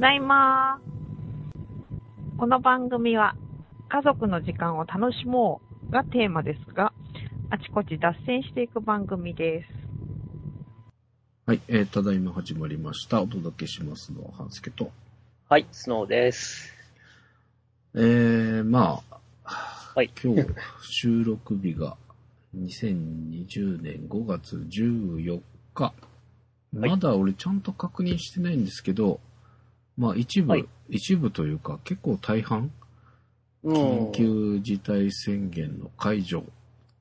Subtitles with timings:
[0.00, 0.80] だいま
[2.38, 3.36] この番組は
[3.90, 5.60] 家族の時間を楽しも
[5.90, 6.94] うがテーマですが、
[7.50, 9.68] あちこち脱線していく番組です。
[11.44, 13.20] はい、えー、ただいま始まりました。
[13.20, 14.90] お届けしますのは、半助と。
[15.50, 16.72] はい、スノーです。
[17.94, 20.46] えー、まあ、はい今日、
[20.80, 21.98] 収録日が
[22.56, 25.42] 2020年5月14
[25.74, 25.92] 日。
[26.72, 29.20] まだ俺ちゃんと確認してないんですけど、
[30.00, 32.72] まあ一部、はい一部というか結構大半、
[33.62, 36.42] う緊急事態宣言の解除っ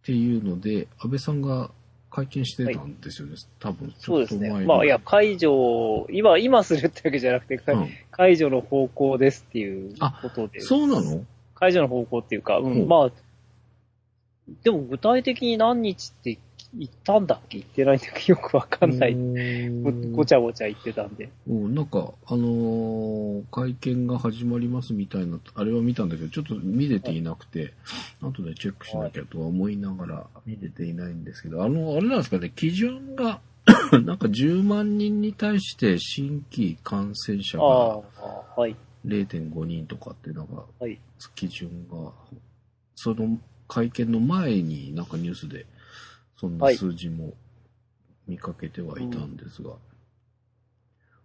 [0.04, 1.72] ていうので、安倍さんが
[2.12, 3.36] 会見してたんですよね。
[3.60, 4.60] 多分、ちそうですょっと前に。
[4.60, 4.66] ね。
[4.66, 10.60] まあ、いや、解除、今、今するってわけじゃなくて、うん解除の方向ですっていうことで。
[10.60, 11.24] そうなの？
[11.56, 13.12] 解除の方向っていうか、うん、まあ、
[14.64, 16.38] でも具体的に何日って
[16.76, 17.58] 言ったんだっけ？
[17.58, 18.34] 言ってないんだけ？
[18.34, 19.16] ど、よくわかんない。
[19.82, 21.30] ごごちゃごちゃ言ってたんで。
[21.48, 27.74] うんなんか、あのー会見が始まりますみたいな、あれは見たんだけど、ちょっと見れていなくて、
[28.22, 33.40] 後でチェックしなきゃとは思いながら見れていないんですけど、あの、あれなんですかね、基準が、
[34.04, 38.76] なんか10万人に対して新規感染者が、はい。
[39.06, 41.00] 0.5人とかって、なんか、はい
[41.36, 42.12] 基準が、
[42.96, 45.66] その会見の前になんかニュースで、
[46.40, 47.34] そんなはい数字も
[48.28, 49.72] 見かけてはいたんですが、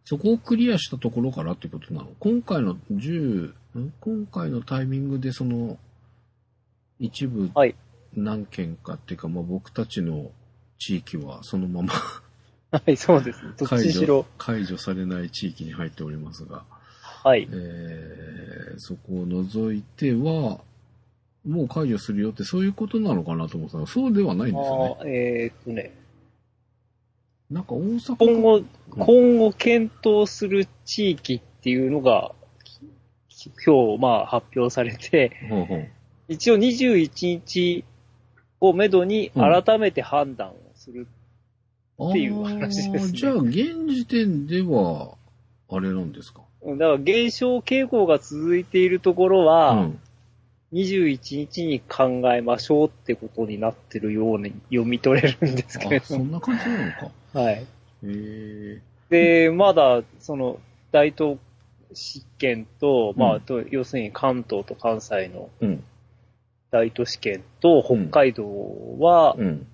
[0.04, 2.08] そこをクリアしたところからってことなの？
[2.18, 3.92] 今回の10、ん？
[4.00, 5.78] 今回のタイミングでその、
[6.98, 7.74] 一部はい
[8.16, 10.30] 何件かっていうか、まあ僕たちの
[10.78, 11.92] 地域はそのまま
[12.70, 13.52] はい、そうですね。
[13.58, 14.26] どっち解除にしろ。
[14.36, 16.64] 解除されない地域に入っておりますが、
[17.00, 17.48] はい。
[17.50, 20.60] えーそこを除いては、
[21.47, 25.11] もう解除するよってそういうことなのかなと思ったら、そうではないんですよね。
[25.11, 25.92] えーっとね、
[27.50, 32.33] なんか大阪今後、今後検討する地域っていうのが、
[33.66, 35.88] 今日、まあ、発表されて、ほうほう
[36.28, 37.84] 一応21日
[38.60, 41.06] をめどに改めて判断をする。
[42.03, 45.15] っていう話ですねあーじゃあ、現時点では、
[45.69, 46.41] あれなんですか？
[46.66, 50.00] だから減少傾向が続いているところうは、ん。
[50.74, 57.02] 21日に考えましょうってことになってるように読み取れるんですけれあ、そどんな感じなのか。
[57.02, 57.12] も。
[57.32, 57.66] はい。
[59.08, 60.58] で、まだ、その、
[60.90, 61.38] 大東
[61.92, 65.84] 市圏と、まあ、うんと要するに関東と関西のうん。
[66.72, 68.44] 大都市圏と北海道
[68.98, 69.66] は、うん。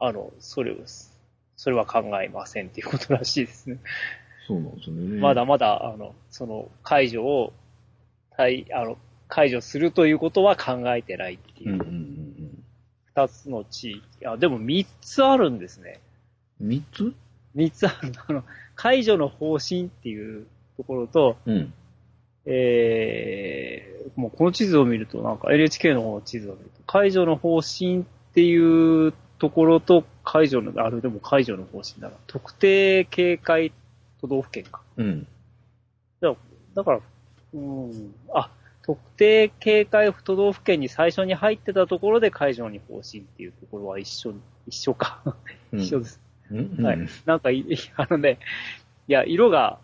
[0.00, 0.76] あの、それを、
[1.56, 3.78] それは考えませんっていうことらしいですね。
[4.48, 5.20] そうなんですね。
[5.20, 7.52] まだまだ、あの、その、解除を、
[8.36, 8.98] 対、あの、
[9.30, 12.20] 解除するということは考えてないっていう、うんうんうん
[13.12, 14.26] 二つの地域。
[14.26, 16.00] あ、でも三つあるんですね。
[16.60, 16.68] うん。
[16.68, 17.12] 三つ？
[17.54, 18.12] 三つある。
[18.28, 18.44] あの、
[18.76, 20.46] 解除の方針っていう
[20.76, 21.74] ところと、うん。
[22.46, 28.02] えー、もうこの地図を見ると、なんか NHK の方の地図を見ると、解除の方針っ
[28.32, 32.14] ていうところと、解除の、あれでも解除の方針だな。
[32.28, 33.72] 特定警戒
[34.20, 34.82] 都道府県か。
[34.96, 35.26] うん。
[36.74, 37.00] だから、
[37.54, 38.50] うん、あ、
[38.82, 44.34] 特定警戒都道府県に最初に入ってたところで解除に方針っていうところは一緒、
[44.66, 45.20] 一緒か。
[45.72, 46.20] うん一緒です。
[46.50, 46.98] うんうんはい。
[47.26, 47.64] なんかい、
[47.96, 48.38] あのね、
[49.06, 49.78] いや、色が、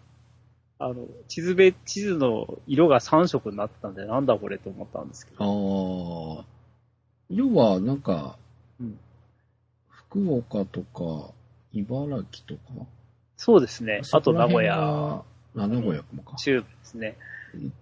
[0.79, 6.41] あの、地図べ、地図の色が3色になってたんで、なんだこれと思ったんですけあど。
[6.41, 6.45] あ。
[7.31, 8.37] 要は、なんか、
[8.81, 8.99] うん
[9.89, 11.33] 福岡とか、
[11.73, 12.87] 茨城とか、
[13.37, 14.01] そうですね。
[14.13, 15.23] あと名古屋、あ、
[15.55, 16.37] 名古屋もか。
[16.37, 17.17] 中部ですね。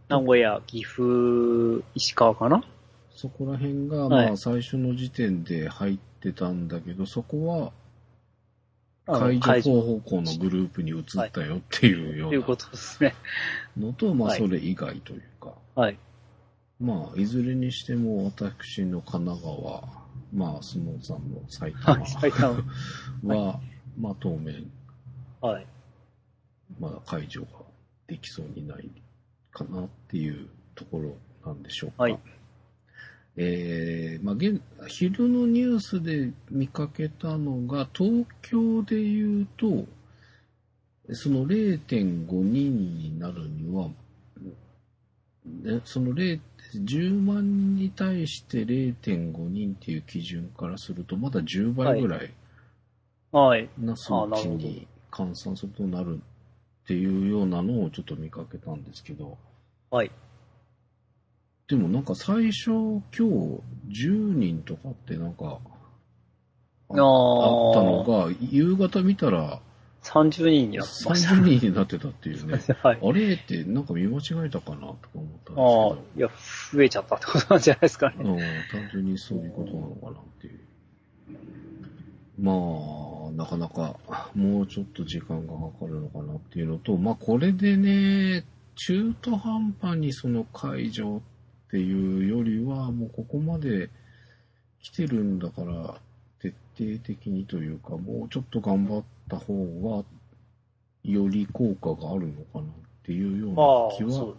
[0.09, 2.63] 名古屋、岐阜、石川かな？
[3.15, 7.73] そこら辺が、はいまあ、最初の時点で入ってたんだけど、そこは、
[9.07, 13.15] あの解解除除方向のグループに移ったよっていうよというこうとですね。
[13.77, 15.99] なのと、まあ、はいそれ以外というか、はい。
[16.81, 19.83] まあ、いずれにしても、私の神奈川、
[20.33, 22.55] まあ、スノーさんの埼玉はい、埼玉。
[23.37, 23.61] は、
[23.99, 24.71] まあ、当面、
[25.41, 25.67] はい。
[26.81, 27.49] まだ解除が
[28.09, 28.91] できそうにない
[29.55, 31.15] かなっていうところ
[31.47, 32.03] なんでしょうか。
[32.03, 32.19] はい
[33.37, 39.87] えーまあ、現昼のニュースで見かけたのが、東京で言うと、
[41.15, 43.89] その0.5人になるには、
[45.45, 46.41] ねその0
[46.75, 52.33] 10万に対して0.5人っていう基準からすると、まだ10倍ぐらい
[53.33, 53.69] はい。
[53.79, 56.21] な数値に換算するとなる
[56.85, 59.39] っていうようなのをちょっと見かけたんですけど、
[59.91, 60.11] はい。
[61.67, 63.25] でもなんか最初今日
[63.89, 65.49] 10人とかってなんかあ
[66.91, 69.61] ああーったのが、夕方見たら
[70.03, 71.35] 30人になってました。
[71.35, 72.61] 30人になってたっていうね。
[72.83, 72.99] はい。
[73.03, 76.29] あれってなんか見間違えたかなとか思ったんああいや、
[76.73, 78.17] 増えちゃったってことなんじゃないですかね。
[78.19, 80.61] けど、うん、単純にそういうことなのかなっていう。
[82.39, 83.97] まあ、なかなか
[84.35, 88.45] もうちょっと時間がかかるのかなっていうのと、まあこれでね、
[88.77, 91.23] 中途半端にその解除
[91.67, 93.91] っていうよりは、もうここまで
[94.81, 95.95] 来てるんだから、
[96.41, 100.05] 徹底的にというか、もうちょっと頑張った方が、
[101.05, 102.65] より効果があるのかなっ
[103.05, 104.35] ていうようまあな気、そは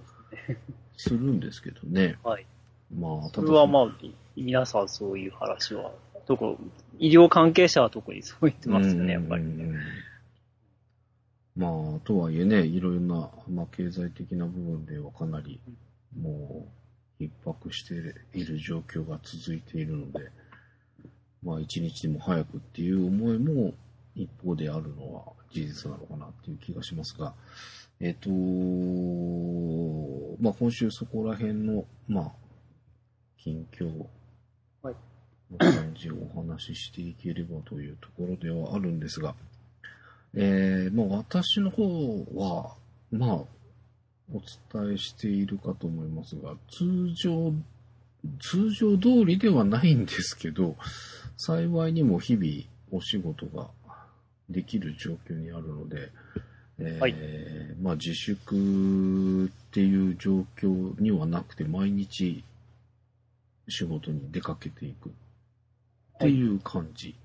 [0.97, 2.17] するんですけどね。
[2.23, 2.45] はい。
[2.93, 3.95] まあ、それはまあ、
[4.35, 5.91] 皆さんそういう話は、
[6.27, 6.57] どこ、
[6.97, 9.73] 医療関係者は特にそう言ってますよね、やっぱりね。
[11.55, 15.59] まあ、とはいえね、いろいろな、まあ、経済的な部分ではかなり、
[16.19, 16.67] も
[17.19, 17.93] う、逼迫して
[18.33, 20.31] いる状況が続いているので、
[21.43, 23.73] まあ、一日でも早くっていう思いも、
[24.15, 27.33] 一方であるのは事実なのかなっていう気がしますが、
[28.01, 28.29] えっ、と、
[30.41, 32.31] まあ、今週そこら辺の、まあ、
[33.37, 34.05] 近況。
[34.81, 34.93] はい。
[34.93, 35.14] の
[35.57, 39.35] 感じをお話ししていければというところではあるんですが、
[40.33, 42.73] えー、まあ私の方は、
[43.11, 43.47] まあ、お
[44.73, 47.53] 伝えしているかと思いますが、通常、
[48.41, 50.75] 通常通りではないんですけど、
[51.37, 52.45] 幸いにも日々
[52.91, 53.67] お仕事が
[54.49, 56.09] できる状況にあるので、
[56.79, 57.15] えーはい。
[57.81, 62.43] まあ自粛っていう状況にはなくて、毎日
[63.69, 65.09] 仕事に出かけていく。
[65.09, 65.11] っ
[66.19, 67.15] ていう感じ。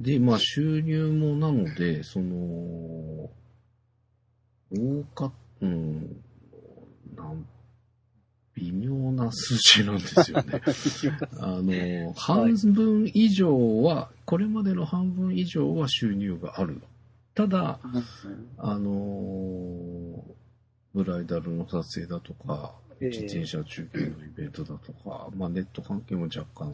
[0.00, 3.30] で、まあ収入もなので、その、
[4.74, 6.22] 多か、うん、
[7.14, 7.46] なん、
[8.54, 10.60] 微妙な数字なんですよね。
[11.38, 16.80] あの、半分以上は、これまでの半分以上は収入がある。
[17.34, 17.80] ただ、
[18.58, 20.24] あの、
[20.94, 26.72] ブライダルの撮影だとか、ええ自転車中継のイベントだとか、まあネット関係も若干、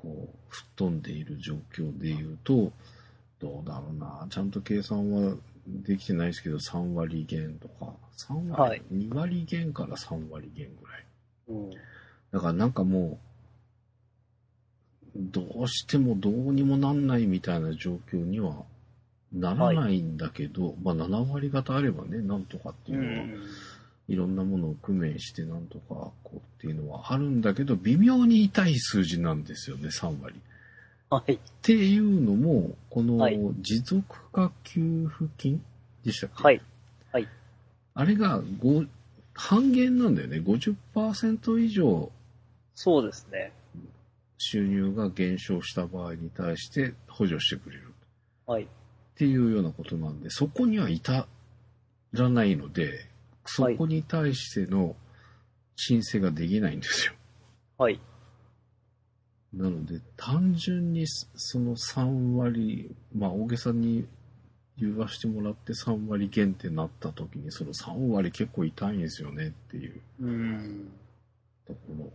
[0.00, 2.72] こう、吹っ飛んでいる状況で言うと、
[3.38, 5.34] どうだろうな、ちゃんと計算は
[5.66, 8.82] できてないですけど、3割減とか、3割、はい。
[8.90, 11.04] 2割減から3割減ぐらい。
[11.48, 11.70] うん。
[12.32, 13.18] だからなんかも
[15.14, 18.64] う、どうしてもどうにもなんないみたいな状況には
[19.32, 23.26] ならないんだけど、まあ7割方あればね、なんとかっていうのは、
[24.10, 30.34] いろんなものを工面してなんとかこうっていうのはあるんだけど、微妙に痛い数字なんですよね、3割。
[31.08, 31.34] はい。
[31.34, 34.02] っていうのも、このはい持続
[34.32, 35.64] 化給付金
[36.04, 36.42] でしたっけ？
[36.42, 36.60] はい。
[37.94, 38.88] あれが5
[39.34, 40.38] 半減なんだよね。
[40.38, 42.10] 50%以上
[42.74, 43.52] そうですね。
[44.38, 47.92] 収入が減少した場合に対して補助してくれる
[48.46, 48.64] はい。
[48.64, 48.66] っ
[49.16, 51.26] ていうようなことなんで、そこには至
[52.12, 53.09] らないので、
[53.56, 54.94] そこに対しての
[55.76, 57.14] 申請ができないんですよ。
[57.78, 58.00] はい。
[59.52, 64.06] なので、単純にその3割、まあ大げさに
[64.78, 70.90] 言わしてもらって3割減ってなった時に、その3割結構痛いんですよねっていううん。
[71.66, 72.12] ところ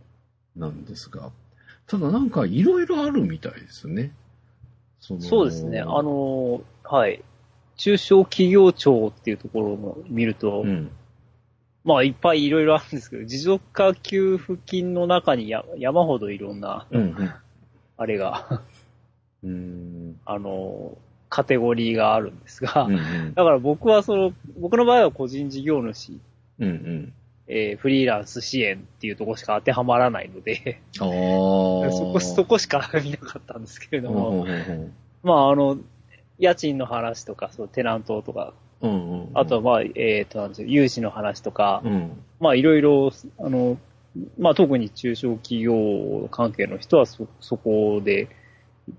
[0.56, 1.30] なんですが、
[1.86, 4.12] ただなんかいろいろあるみたいですね。
[5.00, 5.80] そのそうですね。
[5.80, 7.22] あの、はい。
[7.76, 10.90] 中小企業庁っていうところを見ると、うん。
[11.86, 17.30] まあいっぱいいろいろあるんですけど、持続化給付金の中にや山ほどいろんな、うんうん。
[17.96, 18.60] あれが、
[19.44, 20.20] うーん。
[20.24, 23.34] あの、カテゴリーがあるんですが、うんうん。
[23.34, 26.18] だから僕はその、僕の場合は個人事業主、
[26.58, 27.12] うんうん。
[27.46, 30.82] えーフリーランス支援っていうところしか当てはまらないので。
[30.92, 35.78] そこ、そこしか見なかったんですけれども、うんうんうんまああの、
[36.38, 39.30] 家賃の話とか、そうテナントとか、うんうんうん。
[39.34, 42.22] あとはまあ、えっ、と、なんですよ、融資の話とか、うん。
[42.40, 43.78] まあいろいろ、あの、
[44.38, 48.28] まあ特に中小企業関係の人はそ、そこで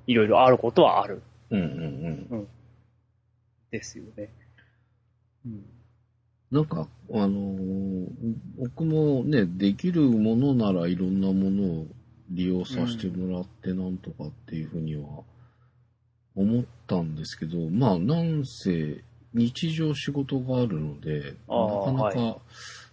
[0.06, 2.48] いろいろあることはあるうんうんうん。
[3.72, 4.30] ですよね。
[5.46, 5.66] うん。
[6.52, 8.08] なんか、あのー
[8.58, 11.88] 僕もね、できるものならいろんなものを
[12.30, 15.24] 利用させてもらってなんとかっていうふうには
[16.36, 19.04] 思ったんですけど、まあ、なんせ
[19.34, 21.56] 日常仕事があるので、な
[21.86, 22.38] かなはか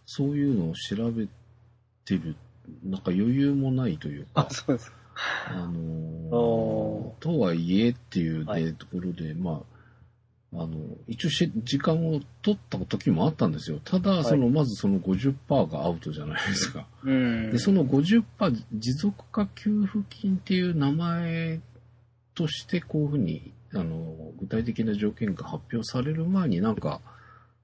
[0.06, 1.26] そういうのを調べ
[2.04, 2.36] てる、
[2.84, 4.92] なんか余裕もないというかあ、、そうです。
[5.46, 9.62] あのとはいえっていうね、はいところで、ま
[10.52, 10.76] あ、あの、
[11.08, 13.80] 一応し時間を取った時もあったんですよ。
[13.84, 16.86] ただ、いその、まずその50%がアウトじゃないですか。
[17.02, 17.50] うん。
[17.50, 18.24] で、その50%
[18.72, 21.60] 持続化給付金っていう名前
[22.34, 27.00] としてこういうふうに、あの、具体的な条件が発表される前になんか、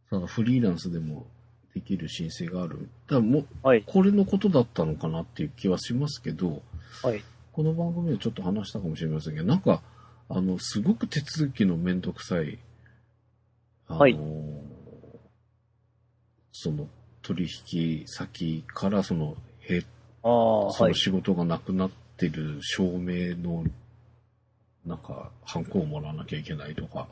[0.09, 1.27] そのフリーランスでも
[1.75, 2.89] できる申請がある。
[3.09, 3.85] だもう、はい。
[3.87, 6.63] これのことだったのかなっていう気はしますけど、
[7.03, 7.23] はい。
[7.53, 9.83] この番組でちょっと話したかもしれませんけど、なんか、
[10.29, 12.59] あの、すごく手続きのめんどくさい、
[13.87, 14.19] あの、はい
[16.53, 16.89] その、
[17.23, 19.83] 取引先からその、へ。
[20.23, 23.65] その仕事がなくなってる証明の、
[24.87, 27.09] なんか、ハンコをもらわなきゃいけないとか、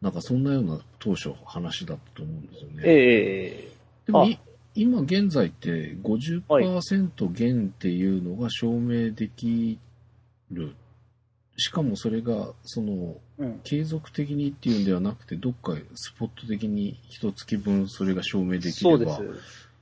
[0.00, 2.82] なんかそんなような当初話だったと思うんですよね。
[2.84, 3.74] ええ
[4.06, 4.38] でもい
[4.74, 9.78] 今現在って50%はい減っていうのが証明でき
[10.50, 10.74] る。
[11.56, 13.60] しかもそれが、その、うん。
[13.62, 19.22] 継続的にっていうんではなくて、どっかスポット的に一月分それが証明できれば、す。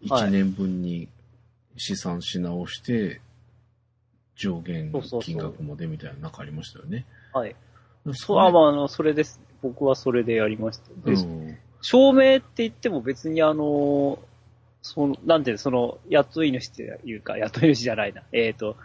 [0.04, 1.08] 1年分に
[1.78, 3.22] 試算し直して、
[4.36, 7.04] 上限金額までみたいな、なんかありましたよね。
[7.32, 7.54] はい。
[8.14, 9.40] そあ、まあ、あの、それです。
[9.62, 10.88] 僕はそれでやりました。
[11.04, 14.20] で、うん証明って言っても別にあの、
[14.82, 18.22] その、なんていうの、その、雇い主っていうか、雇い主じゃないな。
[18.32, 18.76] えっ、と、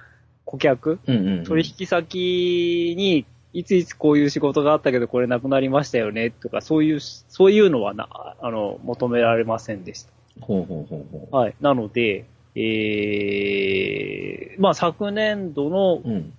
[0.46, 1.00] 顧客？
[1.06, 10.12] うんうんうん取引先に、いついつこういう仕事があったけどこれなくなりましたよねとか、そういう、そういうのはな、あの、求められませんでした。
[10.42, 11.36] ほうほうほうほう。
[11.36, 11.56] はい。
[11.62, 12.25] なので、
[12.59, 16.33] えー、まあ昨年度の、うん。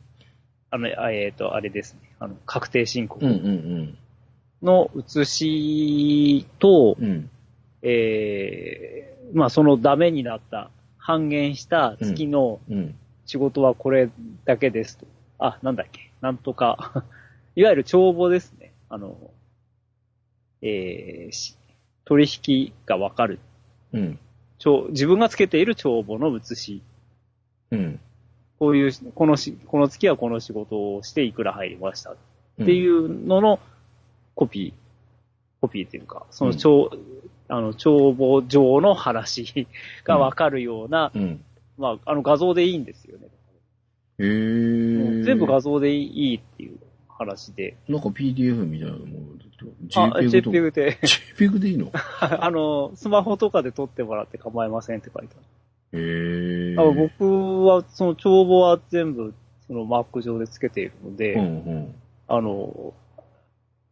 [0.70, 2.00] あの、あえっ、と、あれですね。
[2.18, 3.98] あの、確定申告うんうん
[4.60, 7.04] の写しと、うん。
[7.04, 7.30] うん。
[7.82, 12.94] えー、まあそのダメになった、半減した月のうん。
[13.24, 14.08] 仕事はこれ
[14.46, 15.06] だけですと。
[15.38, 16.10] あ、なんだっけ？
[16.20, 17.04] なんとか、
[17.54, 18.72] いわゆる帳簿ですね。
[18.88, 19.16] あの、
[20.62, 21.54] えーし
[22.04, 23.38] 取引がわかる。
[23.92, 24.18] うん。
[24.58, 26.82] 帳自分がつけている帳簿の写し。
[27.70, 28.00] うん。
[28.58, 32.12] こういう、このし、この月はこの仕事をしていくら入りました。
[32.12, 32.16] っ
[32.56, 33.60] てういうのの
[34.34, 36.90] コピー、コピーっていうか、その帳、
[37.48, 39.68] あの、帳簿上の話
[40.04, 41.22] がわかるような、ん。
[41.22, 41.44] うん。
[41.76, 43.28] まあ、あの画像でいいんですよね。
[44.18, 45.24] へー。
[45.24, 46.77] 全部画像でいいっていう
[47.18, 47.76] 話で。
[47.88, 49.08] なんか PDF みたいなもの
[49.96, 51.90] あ、だと JPEG で、JPEG でいいの？
[52.20, 56.74] あの、スマホとかで撮ってもらって構いませんって書いてあへる。
[56.74, 56.76] ー。
[56.76, 59.34] だから僕は、その帳簿は全部、
[59.66, 61.94] その Mac 上でつけているので、うんうん。
[62.28, 62.94] あの、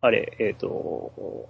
[0.00, 1.48] あれ、えっ、と、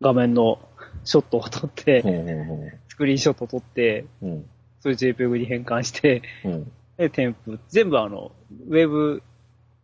[0.00, 0.60] 画面の
[1.04, 2.72] ショットを撮って、ほうほうほう。
[2.88, 4.46] スクリーンショット撮って、うん。
[4.80, 6.72] それ JPEG に変換して、うん。
[6.96, 7.58] で、添付。
[7.68, 8.32] 全部あの、
[8.68, 9.22] ウェブ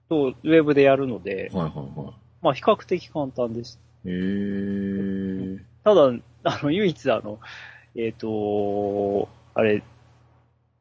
[0.09, 3.81] と、ウェブでやるので、はいはいはまあ比較的簡単でした。
[4.09, 4.13] い。
[4.13, 5.61] へー。
[5.83, 6.13] ただ、
[6.45, 7.39] あの、唯一あの、
[7.97, 9.83] えっ、と、あれ、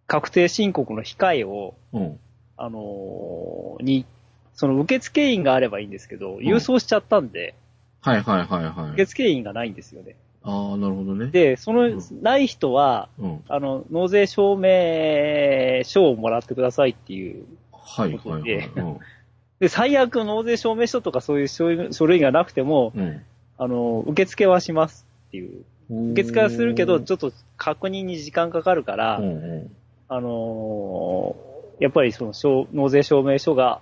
[0.08, 2.20] 確定申告の控えを、うん。
[2.56, 4.06] あのに、
[4.54, 7.56] その受付員があればいいんですけど、郵送しちゃったんで、
[8.02, 8.92] はいはいはいはい。
[8.92, 10.16] 受付員がないんですよね。
[10.44, 11.28] ああ、なるほどね。
[11.28, 13.44] で、そのうん、ない人は、うん。
[13.48, 17.46] あの、納税証明書をもらってくださいっていう。
[17.84, 18.70] はいはいはい。
[18.76, 19.00] うん
[19.60, 23.22] で、最悪納税証明書とかそういう書類がなくても、うん。
[23.58, 25.64] あの、受付はしますっていう。
[26.12, 29.30] 受付はするけど、ちちょっと確認に時間かかるから、うんう
[29.64, 29.76] ん。
[30.10, 33.82] あのーやっぱりその証納税証明書が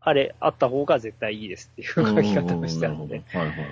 [0.00, 3.22] あれ、あった方が絶対いいですっていう書き方をしてあるんで。
[3.32, 3.68] はいはいはい。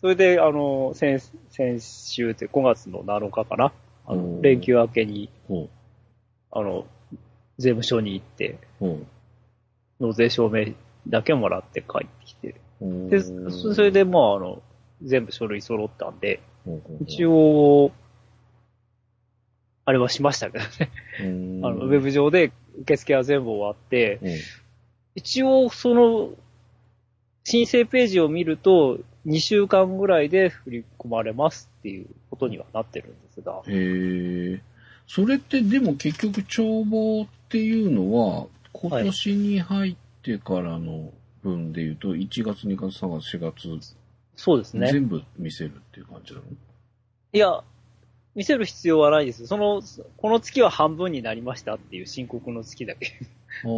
[0.00, 3.66] それで、あの、先、先週って5月の7日かな？
[3.66, 5.68] あおのー連休明けに、ほ
[6.50, 6.86] あの、
[7.58, 8.84] 税務署に行って、う。
[8.84, 9.00] ほ
[10.00, 10.74] 納税証明
[11.08, 12.54] だけもらって帰ってきて。
[12.80, 13.10] う。
[13.10, 14.62] で、そそれで、まあ、あの、
[15.02, 16.40] 全部書類揃ったんで、
[17.00, 17.92] 一応、
[19.84, 20.90] あれはしましたけどね。
[21.22, 24.36] うん、あの、ウェブ上で受付は全部終わって、うん、
[25.14, 26.30] 一応、その、
[27.44, 34.62] 申請ページを見ると、2週間ぐらいで振り込まれますっていうことにはなってるんですが、へえ。
[35.08, 41.10] それってでも結局帳簿っていうのは、今年に入ってからの
[41.42, 43.96] 分で言うと、1月、2月、3月、4月、
[44.36, 44.92] そうですね。
[44.92, 46.44] 全部見せるっていう感じなの
[47.32, 47.64] いや、
[48.34, 49.46] 見せる必要はないです。
[49.46, 49.82] その、
[50.18, 53.18] この月は半分になりましたっていう申告の月だけ。
[53.64, 53.74] あー、なる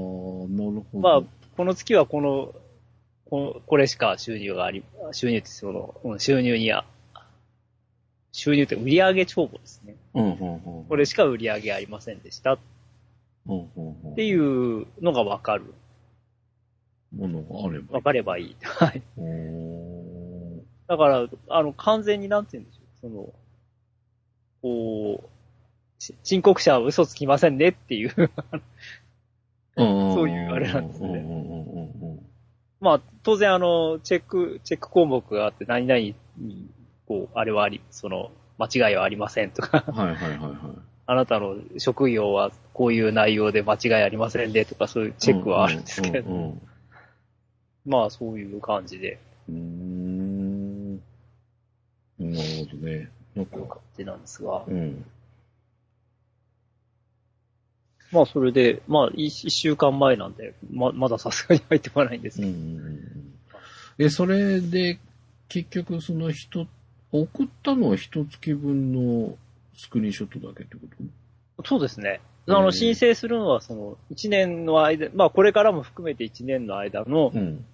[0.00, 0.46] ほ
[0.94, 0.98] ど。
[0.98, 1.22] まあ、
[1.56, 2.54] この月はこの、
[3.26, 6.86] ここれしか収入があり、収入ってその、うん収入には、
[8.36, 9.94] 収入って売上帳簿ですね。
[10.12, 10.84] うん、うん、うん。
[10.86, 12.58] これしか売上ありませんでしたっ
[13.46, 14.14] うん、うん、うん。
[14.16, 15.72] ていうのがわかる。
[17.16, 17.94] ものがあれば。
[17.94, 18.56] わかればいい。
[18.60, 19.02] はい。
[20.88, 23.00] だから、あの、完全になんて言うんでしょう。
[23.02, 23.32] その、
[24.60, 28.12] こう、し申告者は嘘つきませんねっていう。
[29.76, 31.24] うんそういうあれなんですね
[32.80, 36.14] まあ、当然あの、チェック、チェック項目があって、何々に、
[37.06, 40.58] こう、あれはあり、その、間違いはありませんとか、はいはいはいはい。
[41.06, 46.62] あなたの職業はこういう内容で間違いありませんでとか、そういうチェックはあるんですけど、うんうんうん
[47.86, 49.18] まあ、そういう感じで、
[49.48, 50.94] うーん。
[50.96, 51.00] な
[52.18, 53.10] るほどね。
[53.34, 55.04] なんか、感じなんですが、うん。
[58.10, 63.34] まあ、それで、まあ、一一週間前なんで、ま、まださすがに入ってこないんですうんけど、うんうん。
[63.98, 64.98] え、それで、
[65.48, 66.66] 結局その人、
[67.22, 69.36] 送ったのは一月分の
[69.76, 70.82] スクリーンショットだけってこ
[71.58, 71.68] と？
[71.68, 72.20] そうですね。
[72.48, 77.64] あうんの、申請するのは、その、一年の間、まあ、これからも含めて一年の間の、うん。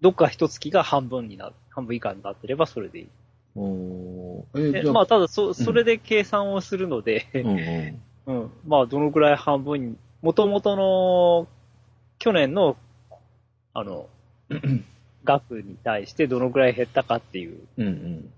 [0.00, 3.08] どっか一月が半分にな、半分以下になってればそれでいい。
[3.56, 8.02] おーえ、でじゃあ、まあ、ただ、そ、それで計算をするので、うんうん。
[8.26, 8.50] うん。
[8.66, 11.48] まあ、どのくらい半分に、元々の、
[12.18, 12.76] 去年の、
[13.74, 14.08] あの、
[15.24, 18.32] 額に対してどのくらい減ったかっていううんうん。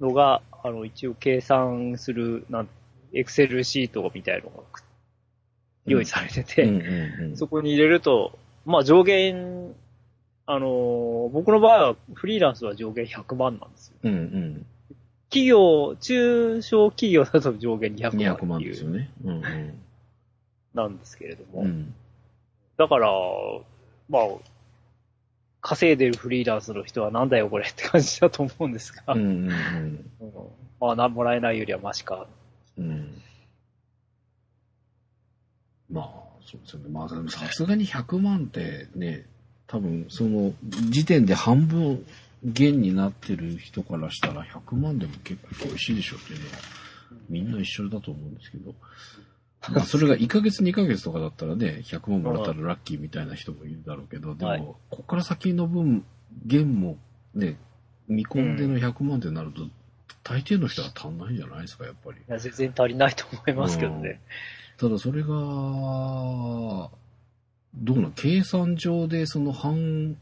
[0.00, 2.68] のが、あの、一応計算する、なん、
[3.12, 4.62] エクセルシートみたいなのが
[5.86, 7.36] 用意されてて、うんうんうん。
[7.36, 9.74] そこに入れると、まあ上限、
[10.46, 13.94] あのー僕の場合はフリーランスは上限100万なんですよ。
[14.02, 14.66] うんうん。
[15.28, 19.10] 企業、中小企業だと上限200 200万っ万ていう、ですよね。
[19.24, 19.80] うんうん。
[20.74, 21.62] なんですけれども。
[21.62, 21.94] うん。
[22.76, 23.08] だから、
[24.08, 24.22] まあ、
[25.60, 29.52] 稼いでるフリーランスの人はなんだよこれって感じだと思うんですが、うんうんうん。
[30.20, 32.26] うんまあ、なんもらえないよりはマシか。
[32.78, 33.22] うん。
[35.90, 36.04] まあ、
[36.44, 36.88] そうですよね。
[36.88, 39.26] まあ、でもさすがに100万ってね、
[39.66, 40.52] 多分、その、
[40.88, 42.04] 時点で半分
[42.42, 46.52] 減になってる人からしたら100万でも結構美味しいでしょっていうのは、
[47.28, 48.74] みんな一緒だと思うんですけど。
[49.68, 56.04] まあ、それが1ヶ月2ヶ月とかだったらね、100万もらったらラッキーみたいな人もいるだろうけど、でも、はいここから先の分、
[56.46, 56.96] 減も
[57.34, 57.58] ね、
[58.08, 59.62] 見込んでの100万ってなると、
[60.22, 62.18] 大抵の人は足んないんじゃないですか、やっぱり。
[62.18, 64.20] いや全然足りないと思いますけどね。
[64.78, 66.90] ただそれが、ど
[67.94, 70.16] うなの計算上でその半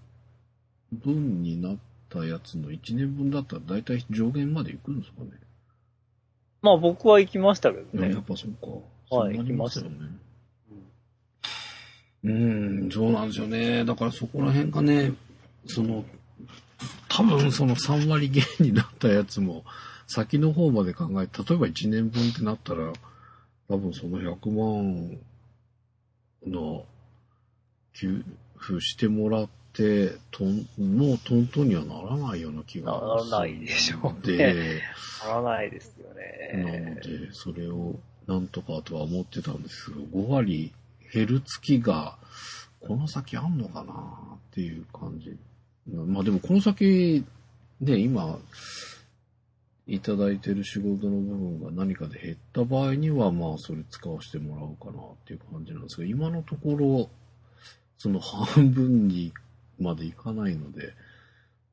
[0.92, 1.76] 分になっ
[2.08, 5.30] たやつの1年分だったら大体上限まで行くんですかね。
[6.60, 8.22] まあ僕は行きましたけどねやっ。
[8.22, 8.66] ぱそうか。
[9.10, 9.90] はいそうなりますよね。
[12.24, 13.84] うん、そうなんですよね。
[13.84, 15.12] だからそこら辺がね、
[15.66, 16.04] その、
[17.08, 19.64] 多分その3割減になったやつも、
[20.06, 22.92] 先の方まで考えて、例えば1年分ってなったら、
[23.68, 25.18] 多分その100万
[26.46, 26.84] の
[27.92, 28.24] 給
[28.60, 34.82] 付してもらって、とん、もうトントンにはならないような気がならないでしょうねで、
[35.24, 37.00] ならないですよなのね。
[37.04, 37.94] で、それを
[38.28, 40.72] なんとかとは思ってたんですけど、5割
[41.12, 42.18] 減る月が、
[42.80, 45.34] この先あんのかなっていう感じ。
[45.90, 47.24] まあでもこの先、
[47.80, 48.38] ね、今、
[49.86, 57.08] いただいてる仕事の部分が何かで減った場合には、まあそれ使わせてもらおうかなっていう感じなんですが、今のところ、
[57.96, 59.32] その半分に
[59.80, 60.92] までいかないので、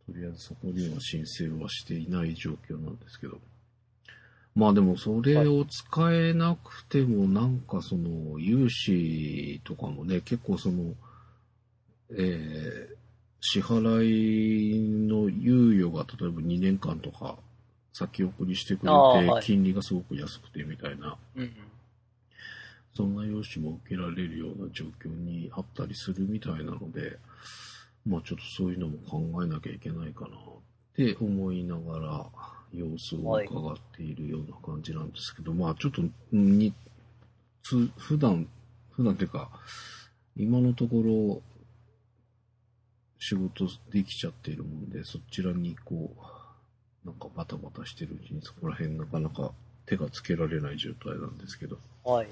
[0.05, 3.41] とりあえずそこには申請はしていない状況なんですけど。
[4.55, 10.93] まあでもそれを使えなくてもなんかその融資とかもね、結構その、
[12.11, 12.95] えー
[13.47, 17.35] 支払いの猶予が例えば2年間とか
[17.93, 18.91] 先送りしてくれ
[19.39, 21.51] て、金利がすごく安くてみたいな、うん
[22.95, 27.17] そんな融資も受けられるような状況にあったりするみたいなので、
[28.07, 30.31] まあちょっとそういうのも考えなきゃいけないかなっ
[30.95, 32.25] て思いながら
[32.77, 36.73] 様子を伺っているような感じなんですけど、まあちょっとに
[37.63, 38.47] つ普段、
[38.91, 39.49] 普段っていうか、
[40.37, 41.41] 今のところ
[43.19, 46.13] 仕事できちゃっているもんで、そちらにこ
[47.03, 49.51] う、なんかバタバタしてるうちにそこら辺なかなか
[49.85, 52.27] 手がつけられない状態なんですけど、はい。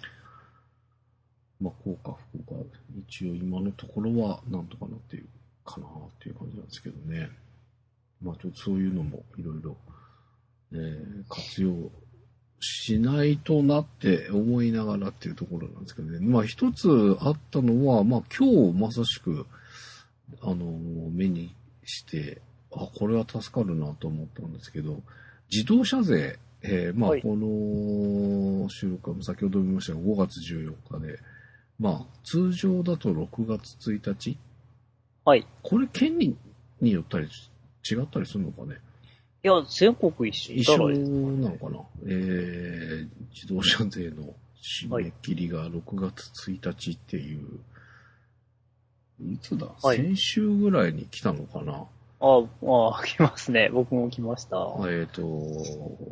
[1.61, 2.77] まあ、こうか不幸か、
[3.07, 5.27] 一応今のところはなんとかなっている
[5.63, 5.89] かなっ
[6.21, 7.29] ていう感じなんですけどね。
[8.21, 9.77] まあ、ちょっとそういうのもいろいろ、
[10.73, 11.91] えー活用
[12.65, 16.19] しないとなって思いながらっていうところなんですけどね。
[16.21, 19.45] まあ、一つあったのは、まあ、今日まさしく、
[20.41, 20.65] あの、
[21.11, 25.01] 目にして、あ、これは助かるなと思ったんですけど、
[25.51, 31.19] 自動車税、えーまあ、はいこの収録は先ほども言いましたが、5月14日で、
[31.79, 34.37] まあ、通常だと6月1日？
[35.25, 35.45] はい。
[35.61, 36.37] これ、県に
[36.79, 37.27] によったり、
[37.89, 38.77] 違ったりするのかね？
[39.43, 41.79] いや、全国一緒一緒なのかな？
[42.07, 47.59] えー、自動車税の締め切りが6月1日っていう
[49.21, 51.85] いつだ、はい先週ぐらいに来たのかな？
[52.21, 53.69] ああ、あ来ますね。
[53.69, 54.57] 僕も来ました。
[54.87, 55.21] えっ、と、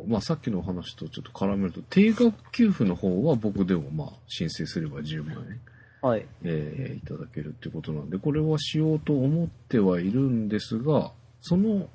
[0.06, 5.60] まあ、さっきのお話とちょっと絡めると、定額給付の方は僕でもまあ、申請すれば10万円、
[6.02, 6.26] はい。
[6.44, 11.88] えーいただけるってことなんで、これはしようと思ってはいるんですが、その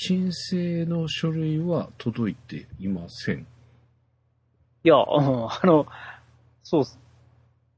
[0.00, 3.38] 申請の書類は届いていません。
[4.84, 5.88] いや、う んあの、
[6.62, 7.00] そうっす。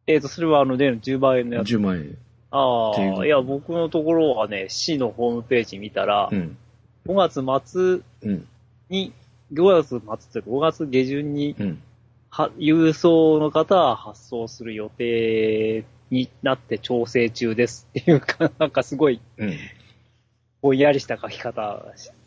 [0.06, 1.74] えっ、と、それはあの、例の10万円のやつ。
[1.74, 2.18] 10万円。
[2.50, 6.58] ああ、いや、僕のところはね、市のホームページ見たら、うん。
[7.06, 8.46] 5月末うん。
[8.90, 9.14] に、
[9.54, 11.82] 5月末というか5月下旬に、うん。
[12.28, 19.54] は、郵送の方は発送する予定になって調整中ですっていうか、なんかすごいうん。
[20.62, 21.84] ぼんやりした書き方、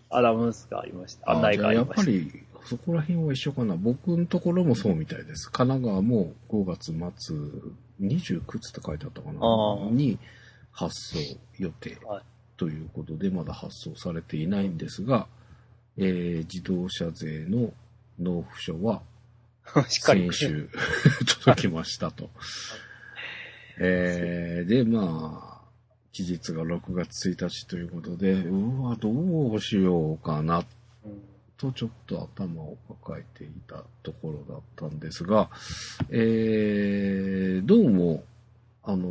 [0.10, 1.32] アナウンスがありました。
[1.32, 2.12] 案内がありました。
[2.12, 3.76] やっぱり、そこら辺は一緒かな。
[3.76, 5.52] 僕のところもそうみたいです。
[5.52, 7.36] 神奈川も5月末、
[8.02, 10.18] 29つって書いてあったかなに
[10.72, 12.24] 発送予定はい
[12.58, 15.28] ということで、まだ発送されていないんですが、
[15.98, 17.74] えー自動車税の
[18.20, 19.02] 納付書は
[19.90, 20.32] 先。
[20.32, 20.70] 週
[21.44, 22.30] 届きましたと。
[23.80, 25.53] えーで、まあ、
[26.14, 29.10] 期日が6月1日ということで、うわ、ど
[29.52, 30.64] うしようかな
[31.58, 35.50] とちょっと頭を抱えていたところだったんですが、
[36.12, 38.24] えー、どうも、
[38.84, 39.08] あの、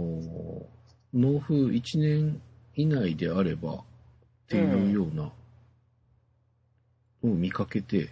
[1.12, 2.40] 納付1年
[2.76, 3.82] 以内であればっ
[4.48, 5.32] ていうようなを
[7.34, 8.10] 見かけて、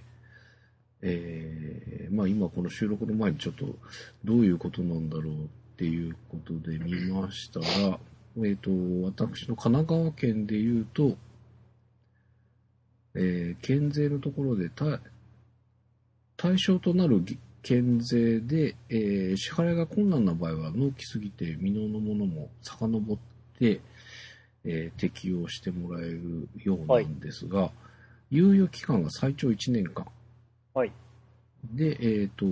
[1.03, 3.67] えー、まあ今この収録の前にちょっと
[4.25, 5.37] どういうことなんだろうっ
[5.77, 8.01] ていうことで見ましたら、
[8.39, 8.71] えっ、と、
[9.03, 11.17] 私の神奈川県で言うと、
[13.15, 15.01] えー県税のところで対
[16.37, 17.25] 対象となる
[17.63, 23.19] 県税で、えー支払いが困難な場合は納期過ぎて未納のものも遡っ
[23.59, 23.81] て、
[24.65, 27.73] えー適用してもらえるようなんですが、
[28.31, 30.07] 猶予期間が最長1年間。
[30.73, 30.93] はい。
[31.65, 32.47] で、えっ、と、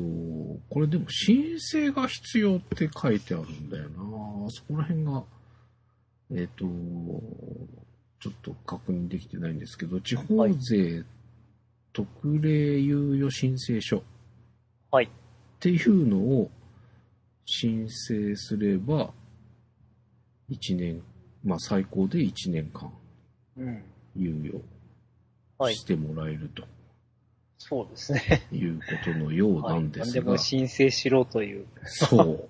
[0.68, 5.24] これでも申請が必要って書いてあるんだよなそこら辺が、
[6.30, 6.64] えっ、と、
[8.20, 11.04] ちょっと確認できてないんですけど、地方税
[11.92, 14.02] 特例猶予申請書。
[14.90, 16.50] はいっていうのを
[17.44, 19.12] 申請すれば、
[20.48, 21.02] 1年、
[21.42, 22.92] まあ最高で1年間
[23.56, 23.82] うん。
[24.16, 24.60] 猶予
[25.58, 25.74] はい。
[25.74, 26.62] してもらえると
[27.59, 28.47] そうですね。
[28.53, 29.83] いうことのようなはい。
[29.83, 31.66] んですが、何でも申請しろという。
[31.85, 32.37] そう。
[32.37, 32.49] こ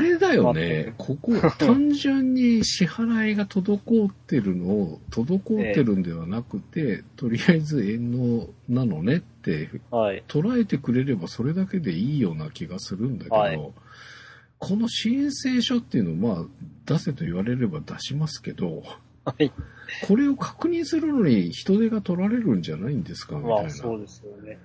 [0.00, 0.94] れだよね。
[0.98, 10.22] ここ、単純に支払いが滞ってるのを、滞ってるんではなくて、とりあえず遠納なのねって、はい。
[10.28, 13.60] 捉えてくれればそれだけでいいような気がするんだけど、はい
[14.66, 16.46] この申請書っていうのは、まあ、
[16.86, 18.82] 出せと言われれば出しますけど、
[19.24, 19.52] はい。
[20.06, 23.36] これを確認するのに人手が取られるんじゃないんですか？
[23.36, 23.62] みたいな。
[23.62, 24.58] まあ、そうですよね。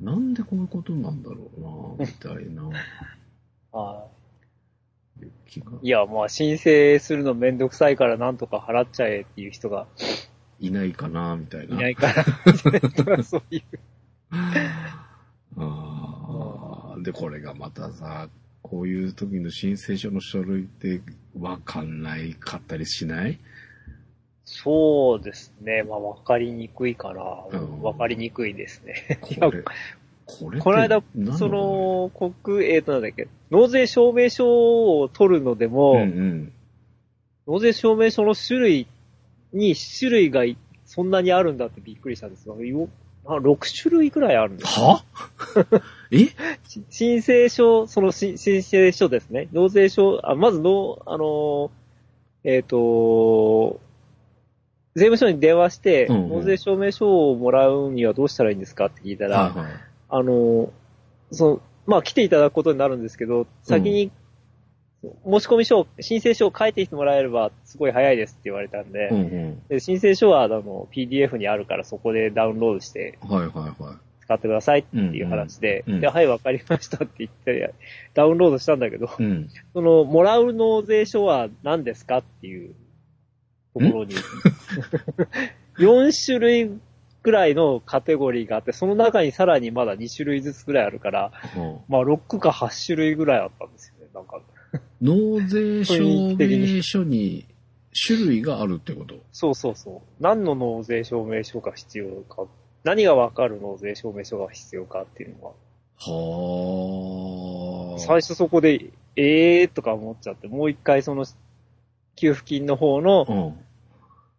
[0.00, 1.50] なんでこういうことなんだろ
[1.98, 2.68] うな、みたいな
[3.72, 4.06] は
[5.20, 5.26] い。
[5.82, 9.86] いや、まあ、申請するのめんどくさいからなんとか払っちゃえっていう人が
[10.58, 11.76] いないかな、みたいな。
[11.76, 12.24] いないから、
[13.22, 13.62] そういう。
[15.56, 18.28] あーで、これがまたさ、
[18.72, 21.02] こういう時の申請書の書類って
[21.38, 23.38] わかんないかったりしない？
[24.46, 25.82] そうですね。
[25.82, 27.22] まあ、わかりにくいかな。
[27.50, 29.18] うんわかりにくいですね。
[29.30, 29.62] いこやれ、
[30.24, 32.10] これこの間何、その、
[32.42, 36.52] 国、えっ、と、なんだっけ、納税証明書を取るのでも、うんうん。
[37.46, 38.86] 納税証明書の種類
[39.52, 40.56] に種類がい
[40.86, 42.88] そんなにあるんだってびっくりしたんですが、よ
[43.26, 44.86] あ6種類くらいあるんですよ。
[44.86, 45.04] は？
[46.12, 46.28] え？
[46.68, 49.48] し申請書、そのし申請書ですね。
[49.52, 51.70] 納税書、あまずの、あの、
[52.44, 53.80] えっ、と、
[54.94, 59.72] 税務署に電話して、うんうん納税証明書をもらうにはどうしたらいいんですかって聞いたら、はいはい
[60.14, 60.70] あの、
[61.30, 64.12] その、まあ、来ていただくことになるんですけど、先に、
[65.02, 69.62] 申し込み書を、申請書を書いてきてもらえれば、すごい早いですって言われたんで、うんうん。
[69.68, 74.11] で申請書は、あの、PDF にあるから、そこでダウンロードしてはいはいはい。
[74.32, 75.94] 使ってくださいっていう話で、うん。
[75.94, 76.00] うん。
[76.00, 77.74] で、はい、わかりましたって言って、
[78.14, 79.48] ダウンロードしたんだけど、うん。
[79.72, 82.74] その、もらう納税書は何ですかっていう
[83.74, 84.14] ところに、
[85.78, 86.70] 4 種類
[87.22, 94.40] くらいのカテゴリーがあって、その中にさらにまだ2種類ずつくらいあるから、はあまあ6か8種類ぐらいあったんですよね、なんか。
[95.00, 97.46] 納税証明書に
[98.06, 99.16] 種類があるってこと？
[99.32, 100.22] そうそうそう。
[100.22, 102.46] 何の納税証明書が必要か、
[102.84, 105.52] 何がわかる納税証明書が必要かっていうのは、
[105.98, 107.98] はあ。
[107.98, 111.24] 最初そこでええーとか思っちゃって、もう一回その、
[112.16, 113.58] 給付金の方の、うん。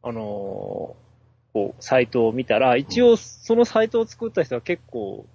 [0.06, 1.04] あのー
[1.54, 5.26] こう、サイトを見たら、一応そのサイトを作った人は結構、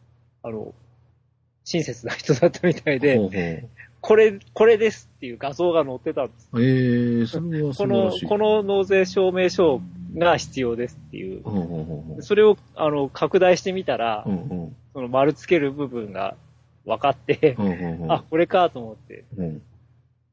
[0.42, 0.74] あの、
[1.64, 3.68] 親切な人だったみたいで、
[4.00, 6.50] これ、これですっていう画像が載ってたんです。
[6.58, 9.80] ええそれは素この晴らしい。、この納税証明書
[10.16, 11.42] が必要ですっていう。
[11.42, 16.34] ほうほうほうほうそれを、あの、拡大してみたら、うんうんその丸つける部分が
[16.84, 17.56] 分かって、
[18.08, 19.24] あ、これかと思って。
[19.36, 19.62] うん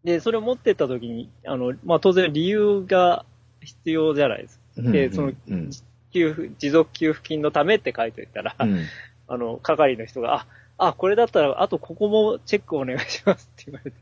[0.03, 3.25] で、それを持ってった時に、あの、まあ、当然理由が
[3.61, 4.63] 必要じゃないですか。
[4.77, 5.69] うんでそのうん
[6.13, 8.79] 給付、持続給付金のためって書いておいたら、うん
[9.27, 10.47] あの、係の人が、あ、
[10.77, 13.97] あ、これだったら、あとここもチェックお願いしますって言われて、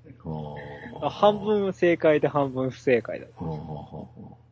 [1.10, 3.26] 半分正解で半分不正解だ。
[3.26, 4.44] はあはあはあはあ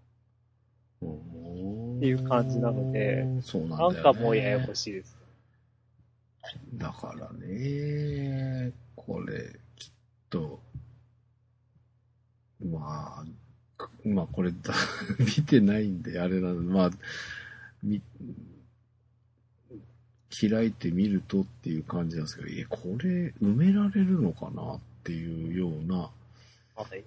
[1.03, 3.77] っていう感じなので、そうなんね。
[3.77, 5.15] なんかもうややこしいです。
[6.73, 9.91] だからね、これ、きっ
[10.29, 10.59] と、
[12.63, 14.73] まあ、まあこれ、だ
[15.19, 16.91] 見てないんで、あれなの、まあ、
[17.83, 18.01] み、
[20.31, 26.09] 開いてみるとっていう感じなんですけど、え、これ埋められるのかなっていうような、
[26.75, 27.03] はい。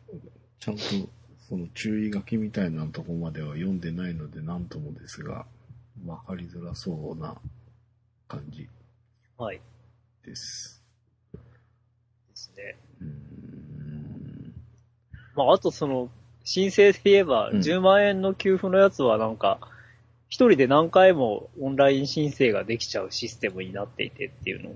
[0.60, 0.82] ちゃんと
[1.48, 5.46] その注意書きみたいなとこまでは読んでないので何ともですが、
[6.06, 7.34] わかりづらそうな
[8.28, 8.68] 感じ
[9.38, 9.60] はい。
[10.24, 10.82] です。
[11.32, 11.38] で
[12.34, 12.76] すね。
[13.00, 14.54] うーん。
[15.34, 16.08] まあ、あとその、
[16.44, 19.58] 申請で言えば、うん10万円の給付のやつはなんか、
[20.28, 24.74] 一人で何回もオンライン申請ができちゃうシステムになっていてっていうのを、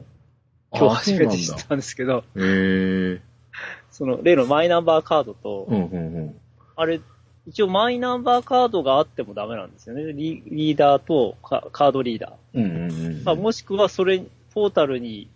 [0.72, 3.20] 今日初めて知ったんですけど、ええー。
[3.90, 6.40] その例のマイナンバーカードと、うんうんうん。
[6.76, 7.00] あれ、
[7.46, 10.12] 一応マイナンバーカードがあってもダメなんですよね。
[10.12, 12.58] リリーダーとカカードリーダー。
[12.58, 13.24] うんうんうん。
[13.24, 14.22] まあ、もしくはそれ、
[14.54, 15.28] ポータルに、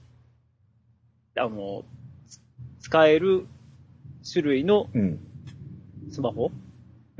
[1.37, 1.85] あの、
[2.29, 2.41] つ
[2.83, 3.47] 使える
[4.31, 5.19] 種類のうん。
[6.11, 6.53] スマホ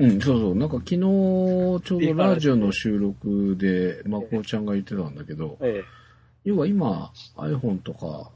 [0.03, 0.55] うん、そうそう。
[0.55, 5.83] なんか昨日、ちょうどラジオの収録で、まこちゃんが言ってたんだけど、え
[6.43, 8.31] 要は今、iPhone とか、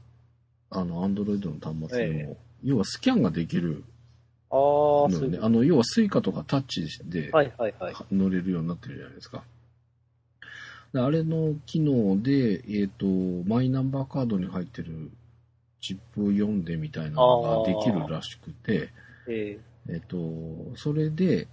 [0.70, 3.84] あの、Android の端末でも、え要はスキャンができる
[4.50, 5.16] ああ、のよね。
[5.16, 5.44] そういう。
[5.44, 7.94] あの、要はスイカとかタッチではいはいはい。
[8.12, 9.42] 乗れるようになってるじゃないですか。
[10.92, 13.06] であれの機能で、えっ、と、
[13.46, 15.10] マイナンバーカードに入ってる
[15.80, 18.88] チップを読んでみたいなのができるらしくて、
[19.28, 20.16] ええっ、と、
[20.76, 21.46] それで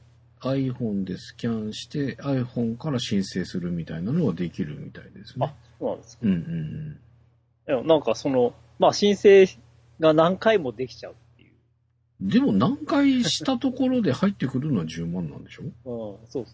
[0.45, 5.53] iPhone でスキャンして iPhone から申請するみたいなのができるみたいですねあ。
[5.79, 6.21] そうなんですか。
[6.25, 6.99] うんうん
[7.67, 9.47] いやなんかその、まあ申請
[9.99, 11.51] が何回もできちゃうっていう。
[12.21, 12.29] うん。
[12.29, 15.63] でも何回したところで入ってくるのは10万なんでしょ？
[15.63, 16.47] うん、そうそううん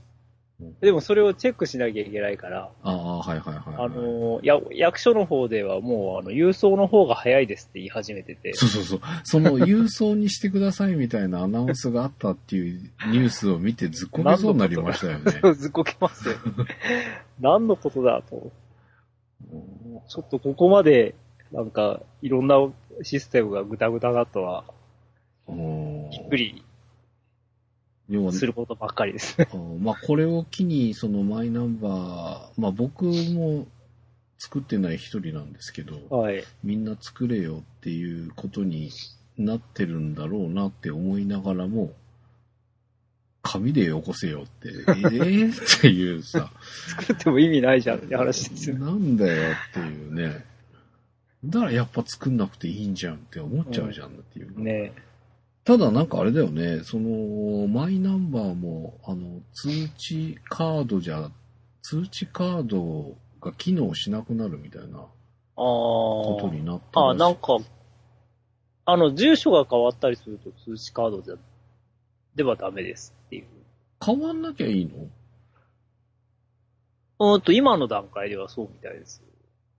[0.80, 3.86] でもそれをチェックしなきゃいけないから、ああ、はいはいはい、はい。
[3.86, 8.54] あの、や、役所の方ではもう、あの、郵送の方が早いですって言い始めてて。
[8.54, 9.00] そうそうそう。
[9.24, 12.80] その郵送にしてくださいみたいなアナウンスがあったっていう
[13.12, 15.32] ニュースを見てずっこけそうになりましたよね。
[15.56, 16.36] ずっこけますよ。
[17.42, 18.52] 何のことだと。
[20.08, 21.16] ちょっとここまで、
[21.52, 22.56] なんか、いろんな
[23.02, 24.64] システムがぐたぐただとは、
[25.48, 26.64] うんびっくり
[28.10, 29.38] 要はすることばっかりです。
[29.54, 33.68] うんまあこれを機にそのマイナンバー、まあ僕も
[34.38, 36.44] 作ってない一人なんですけど、はい。
[36.64, 38.90] みんな作れよっていうことに
[39.38, 41.94] なってるんだろうなって思いながらも、
[43.44, 46.52] 紙でよこせよって、ええ っていうさ、
[46.90, 48.78] 作っても意味ないじゃんって話ですよ。
[48.78, 50.46] なんだよっていうね。
[51.46, 54.60] だからやっぱ作んなくていいんじゃんって思っちゃうじゃんっていう。
[54.60, 54.94] ね
[55.64, 61.30] ただなんかあれだよね、その、マイナンバーも、あの、通知カードじゃ、
[61.84, 65.08] 通知カードが機能しなくなるみたいなあ
[65.56, 67.10] ことになったあ。
[67.12, 67.58] あなんか、
[68.86, 71.36] あの、住所が変わったりすると通知カードじゃ、
[72.36, 73.46] ではダメですっていう。
[74.04, 75.08] 変わんなきゃいいの？
[77.20, 79.22] うーんと、今の段階ではそうみたいです。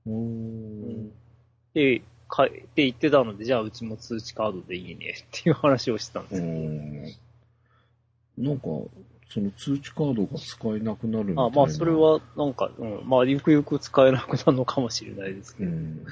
[0.07, 1.11] うーん。
[1.75, 6.55] で、かって言ってたので、じゃあうちも通知カードでいいねっていう話をしてたんでうすけど。
[8.43, 8.49] ん。
[8.49, 8.65] なんか、
[9.29, 11.45] その通知カードが使えなくなるみたいな。
[11.45, 15.71] あまあ、それは、なんか、うん、まあ、ゆくゆく使えなくなるのかもしれないですけど。
[15.71, 16.07] うん。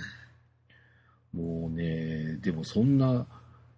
[1.32, 3.26] もうね、でもそんな、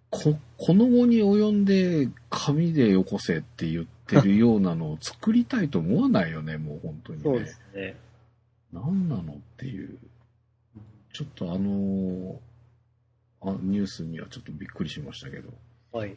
[0.09, 7.23] こ、この後に及んで紙でよこせって言ってるようなのを作りたいと思わないよね、もう本当にね。
[7.23, 7.95] そうですね。
[8.73, 9.97] 何なのっていう。
[11.13, 12.35] ちょっとあのー
[13.45, 15.49] あニュースにはちょっとびっくりしましたけど。
[15.91, 16.15] はい。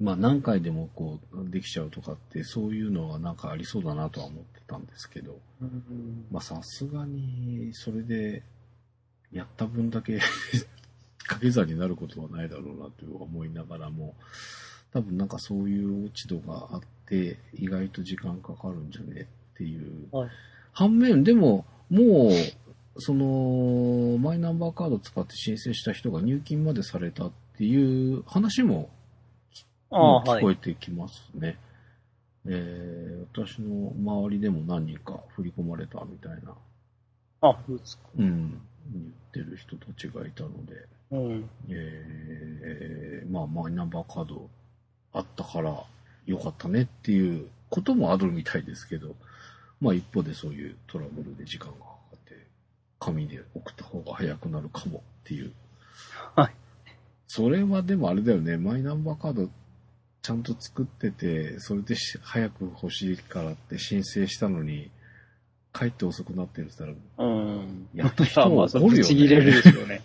[0.00, 5.38] まあ何回でもこうできちゃうとかってそういうのはなんかありそうだなとは思ってたんですけど。
[6.30, 8.42] まあさすがにそれで
[9.32, 10.18] やった分だけ
[11.24, 14.14] 掛け算になることはないだろうなと思いながらも、
[14.92, 20.08] 多分なんかそういう落ち度があって、意外と時間かかるんじゃねっていう。
[20.10, 20.30] はい
[20.72, 22.30] 反面、でも、もう、
[22.98, 28.90] その、マイナンバーカード使って申請した人が入金までされたっていう話も
[29.90, 30.50] ああ、はい聞こ。
[30.52, 31.58] えてきますね。
[32.46, 36.52] えー私の周りでも何人か振り込まれたみたいな、
[37.42, 38.04] あ、そうですか。
[38.18, 38.60] うん、
[38.92, 41.50] 言ってる人たちがいたので、うん。
[41.68, 44.48] えーまあ、マイナンバーカード
[45.12, 45.84] あったから
[46.26, 49.14] よかったねっていうこともあるみたいですけど、
[49.80, 51.89] まあ一方でそういうトラブルで時間が
[53.00, 55.52] 紙で送った方が早くなるかもっていう。
[56.36, 56.54] はい。
[57.26, 59.50] それはでもあれだよね、マイナンバーカード
[60.22, 64.90] ちゃんと作ってて、それでし早く欲しいからって申請したのに、
[65.72, 67.88] 帰って遅くなってるって言ったら、うん。
[67.94, 70.02] やった人いやまあ、それ怒るよねぶち切れるでしょうね。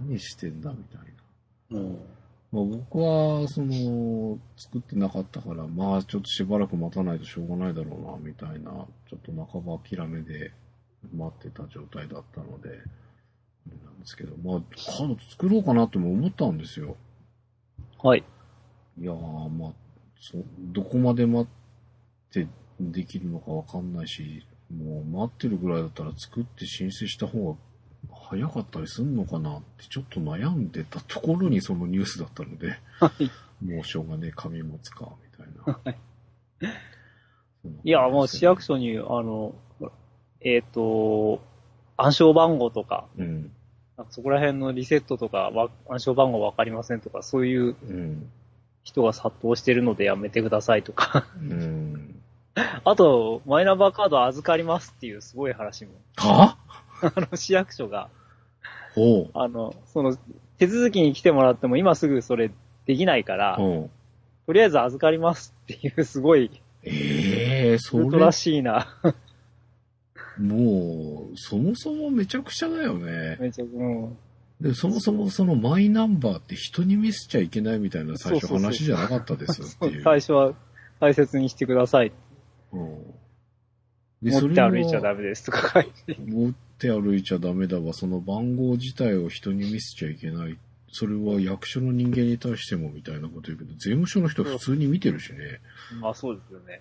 [0.00, 1.00] 何してんだみたい
[1.70, 1.78] な。
[1.78, 1.98] うん。
[2.52, 8.70] まあ、僕は、その、作ってなかったから、まあ、ちょっとしばらく待たないとしょうがないだろうな、みたいな、
[9.10, 10.52] ちょっと半ば諦めで
[11.12, 12.68] 待ってた状態だったので、
[13.84, 16.96] なんですけど、まあ、カード作ろうかなとも思ったんですよ。
[18.02, 18.24] はい。
[19.00, 19.72] いやー、まあ、
[20.20, 22.46] そどこまで待って
[22.80, 27.58] できるのかわかんないし、もう待ってるぐらいだったら作って申請した方が
[28.30, 33.30] 早かったりすんのかなってちょっと悩んでたところにそのニュースだったので、はい。
[33.64, 35.72] もうしょうがねえ、紙持つか、みたいな。
[35.72, 35.94] は い
[37.84, 39.54] いや、もう市役所に、あの、
[40.44, 41.40] えっ、と、
[41.96, 43.50] 暗証番号とか、うん。
[43.96, 48.30] なんかそこら辺のリセットとか、わ暗証番号わかりませんとか、そういううん。
[48.82, 51.26] 人が殺到してるのでやめてくださいとか。
[51.40, 52.20] うん。
[52.84, 55.92] あと、マイナンバーカード預かりますっていうすごい話も。
[56.16, 56.58] は？
[57.00, 58.08] あの、市役所が。
[59.34, 60.16] あの、その、
[60.58, 62.50] 手続きに来てもらっても今すぐそれ
[62.86, 63.56] できないから。
[64.46, 66.50] とりあえず預かりますっていうすごい、
[66.82, 68.02] ええー、それ？
[68.04, 68.86] ウルトラ、しいな。
[70.38, 73.36] もう、そもそもめちゃくちゃだよね。
[73.40, 74.16] めちゃくうん。
[74.60, 80.02] で、そもそもそのマイナンバーって人に見せちゃいけないみたいな最初話じゃなかったですよっていう。
[80.04, 80.54] 最初は
[81.00, 82.12] 大切にしてください。
[82.72, 83.14] うん
[84.22, 86.16] で持って歩いちゃダメですとか書いて。
[86.18, 87.92] 持って歩いちゃダメだわ。
[87.92, 90.56] その番号自体を人に見せちゃいけない。
[90.90, 95.60] それは役所の人間に対してもみたいなこと言うけど、税務署の人普通に見てるしね。
[96.00, 96.80] まあそうですよね。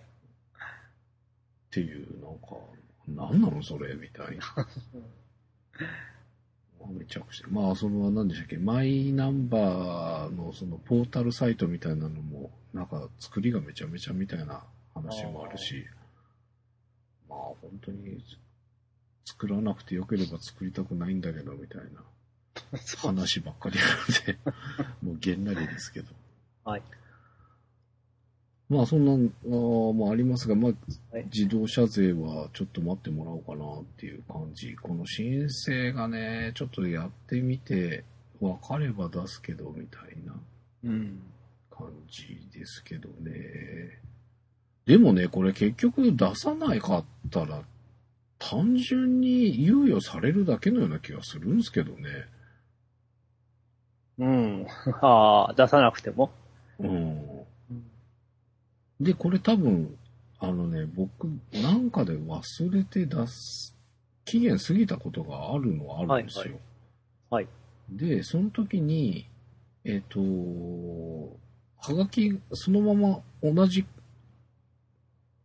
[0.55, 2.55] っていう、なんか、
[3.07, 4.67] なんなのそれみたいな。
[6.91, 7.47] めちゃくちゃ。
[7.49, 14.63] まあ、その、何でしたっけ、マイナンバーのそのポータルサイトみたいなのも、なんか作りがめちゃめちゃみたいな
[14.93, 15.85] 話もあるし、
[17.29, 18.23] まあ、本当に
[19.25, 22.03] 作らなくてよければ作りたくないんだけど、みたいな
[22.97, 24.37] 話ばっかりなので、
[25.01, 26.13] もうげんなりですけど。
[26.63, 26.83] はい。
[28.73, 30.71] まあ、そんな、あーまあ、ありますが、まあ、
[31.15, 34.75] はい自動車税はちょっと待ってもらおうかなっていう感じ。
[34.75, 38.03] この申請がね、ちょっとやってみて、
[38.41, 40.33] 分かれば出すけど、みたいな
[40.83, 41.21] うん。
[41.69, 43.99] 感じですけどね。
[44.85, 47.61] でもね、これ結局出さないかったら、
[48.39, 52.09] 単純に猶予されるだけのような気がするんですけどね。
[54.19, 54.67] うん。
[55.01, 56.31] ああ、出さなくても。
[56.79, 57.32] うん。
[59.03, 59.97] で、これ多分、
[60.39, 63.75] あのね、僕、なんかで忘れて出す、
[64.25, 66.59] 期限過ぎたことがあるのはあるんですよ。
[67.29, 67.47] はい。
[67.89, 69.27] で、その時に、
[69.83, 70.19] えっ、と、
[71.77, 73.85] はがき、そのまま同じ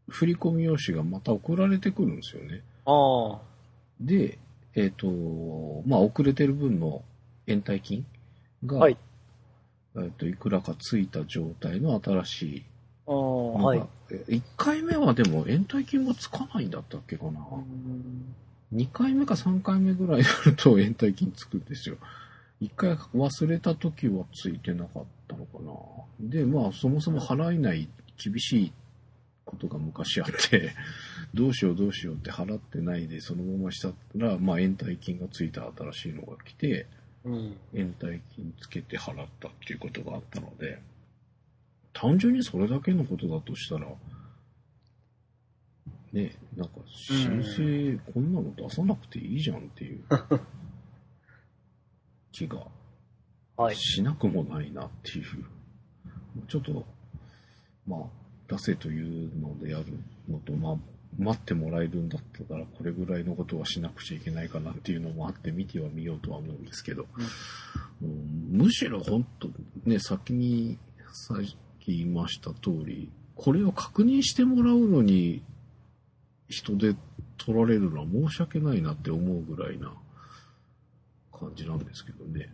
[0.09, 2.63] 振り込み用紙がまた送られてくるんですよね。
[2.85, 3.41] ああ。
[4.01, 4.39] で、
[4.75, 5.09] えっ、と、
[5.87, 7.03] まあ、遅れてる分の
[7.49, 8.07] 延滞金
[8.65, 8.97] が、はい
[9.97, 12.65] えっ、と、いくらかついた状態の新しい
[13.09, 13.83] ああ、はい。
[14.11, 17.41] 1回目はでも延滞金がつかないんだったっけかな。
[18.75, 21.97] 2回目か3回目ぐらいになると延滞金つくんですよ。
[22.61, 25.73] 1回忘れた時はついてなかったのかな。
[26.29, 27.89] で、まあそもそも払えない
[28.23, 28.73] 厳しい
[29.45, 30.75] ことが昔あって、
[31.33, 36.87] どうしようどうしようって払ってないでそのまましたら、まあ延滞金がついた新しいのが来て、
[37.25, 37.57] うん。
[37.75, 40.81] 延滞金つけて払ったっていうことがあったので、
[42.01, 43.87] 単純にそれだけのことだとしたら、
[46.13, 50.05] ね、なんか申請こんなの出さなくていいじゃんっていう。
[52.31, 52.67] 気が
[53.57, 53.77] はい。
[53.77, 55.25] しなくもないなっていう、
[56.47, 56.87] ちょっと、
[57.85, 58.01] まあ、
[58.47, 59.87] 出せというのでやる
[60.29, 60.77] のと、まあ、
[61.19, 67.09] 待ってもらえるんだったら、これぐらいのことはしなくちゃいけないかなっていうのもあって見てはみようとは思うんですけど、
[68.01, 68.49] うん。
[68.53, 69.49] むしろ本当
[69.85, 70.79] ね、先に、
[71.13, 71.57] さっき
[71.89, 75.43] 言いました通り、これを確認してもらうのに、
[76.49, 76.95] 人で
[77.37, 79.93] 取られるのは申し訳ないなって思うぐらいな
[81.33, 82.51] 感じなんですけどね。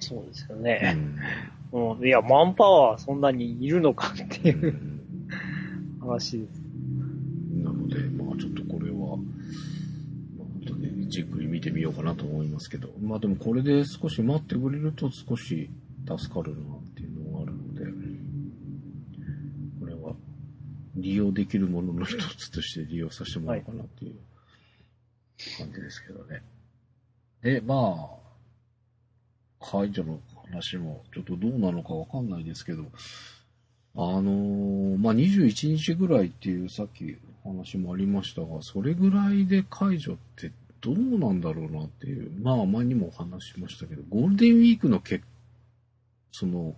[0.00, 0.96] そうですようね。
[1.72, 4.98] んうん、いや、マンパワーそんなにいるのかっていううん
[6.00, 6.62] 話です。
[7.62, 9.16] なので、まあちょっとこれは、まあ、
[10.38, 15.68] 本当にじっくり見てみようかなと思いますけど、まあでもこれで少し待ってくれると少し
[16.06, 16.80] 助かるなっ
[21.00, 24.16] 利用できるものの一つとして利用させてもらおうかなっていう
[25.58, 26.42] 感じですけどね。
[27.42, 28.10] で、ま
[29.60, 30.20] あ、解除の
[30.50, 32.84] 話もちょっとどうなのかわかんないですけど、
[33.96, 45.22] あのーまあ、21日ぐらいっていうさっき話もありましたが、それぐらいで解除ってどうなんだろうなっていう、まあ前にもお話ししましたけど、ゴールデンウィークのけ
[46.32, 46.74] その、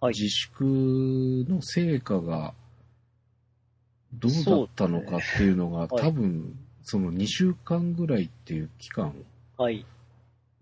[0.00, 2.52] はい自粛の成果が
[4.20, 9.14] どうだったのかっていうのが、ねはい多分、その2週間ぐらいっていう期間
[9.56, 9.84] はい。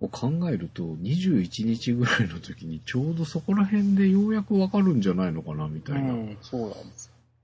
[0.00, 6.14] を考えると、21日ぐらいの時にちょうどそこら辺でようやくわかるんじゃないのかなみたいな。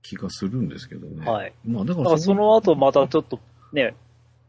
[0.01, 1.29] 気がするんですけどね。
[1.29, 1.53] はい。
[1.65, 3.39] まあだかららその後またちょっと
[3.73, 3.95] ね、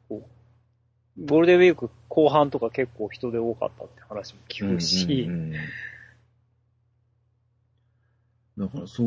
[0.08, 5.60] ゴールデンウィーク後半とか結構人で多かったって話も聞くし、うんうんうん
[8.58, 9.02] だからそ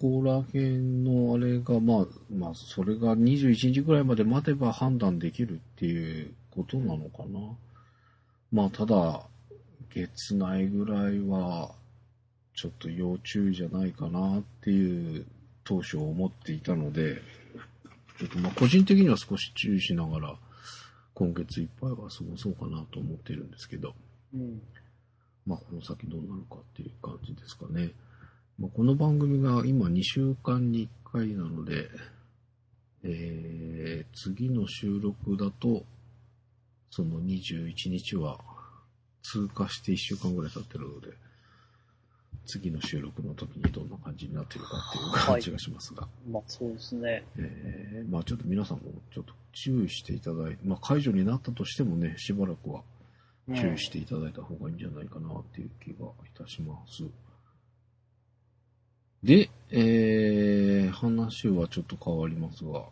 [0.00, 7.40] こら辺のあれが、まあ、まあ、それが21日ぐらいまで待てば判断できるっていうことなのかな。
[8.52, 9.22] まあ、ただ、
[9.94, 11.72] 月内ぐらいは、
[12.54, 15.24] ちょっと要注意じゃないかなっていう
[15.64, 17.22] 当初思っていたので、
[18.36, 20.36] まあ個人的には少し注意しながら、
[21.14, 23.94] 今月いっぱいは過ごそうかなと思ってるんですけど、
[24.34, 24.60] うん
[25.46, 27.90] まあ、この先どうなるかっていう感じですかね。
[28.60, 31.88] まあ、この番組が今2週間に1回なので、
[33.02, 35.82] えー、次の収録だと、
[36.90, 38.38] その21日は
[39.22, 41.08] 通過して1週間ぐらい経ってるので、
[42.44, 47.24] 次の収録の時にどんな感じになってるかっていう感じがしますが、まあそうですね。
[47.38, 52.82] えーまあちょっと皆さんもちょっと注意していただいて、まあ解除になったとしてもね、しばらくは
[53.54, 57.04] 注意していただいた方がいいんじゃないかなっていう気がいたします。
[59.22, 62.84] で、えー、話はちょっと変わりますが、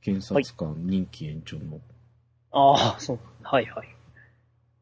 [0.00, 1.80] 検察官任期延長の、
[2.50, 3.18] ああ、そう。
[3.42, 3.88] はいはい。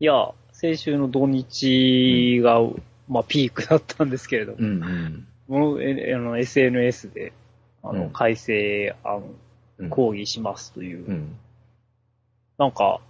[0.00, 2.60] いや、先週の土日が、
[3.08, 5.26] まあピークだったんですけれども、うんうん。
[5.48, 7.32] あの SNS で、
[7.82, 8.10] あの、うん。
[8.10, 9.24] 改正案
[9.80, 11.36] うん、抗議しますという、うん、
[12.58, 13.00] なんか、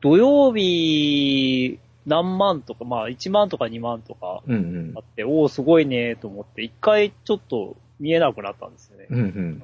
[0.00, 9.06] 土曜日何万とか、まあ1万とか2万とかうんうんあって、おお、すごいねと思って、一回ちょっと見えなくなったんですよね。
[9.10, 9.62] うんうん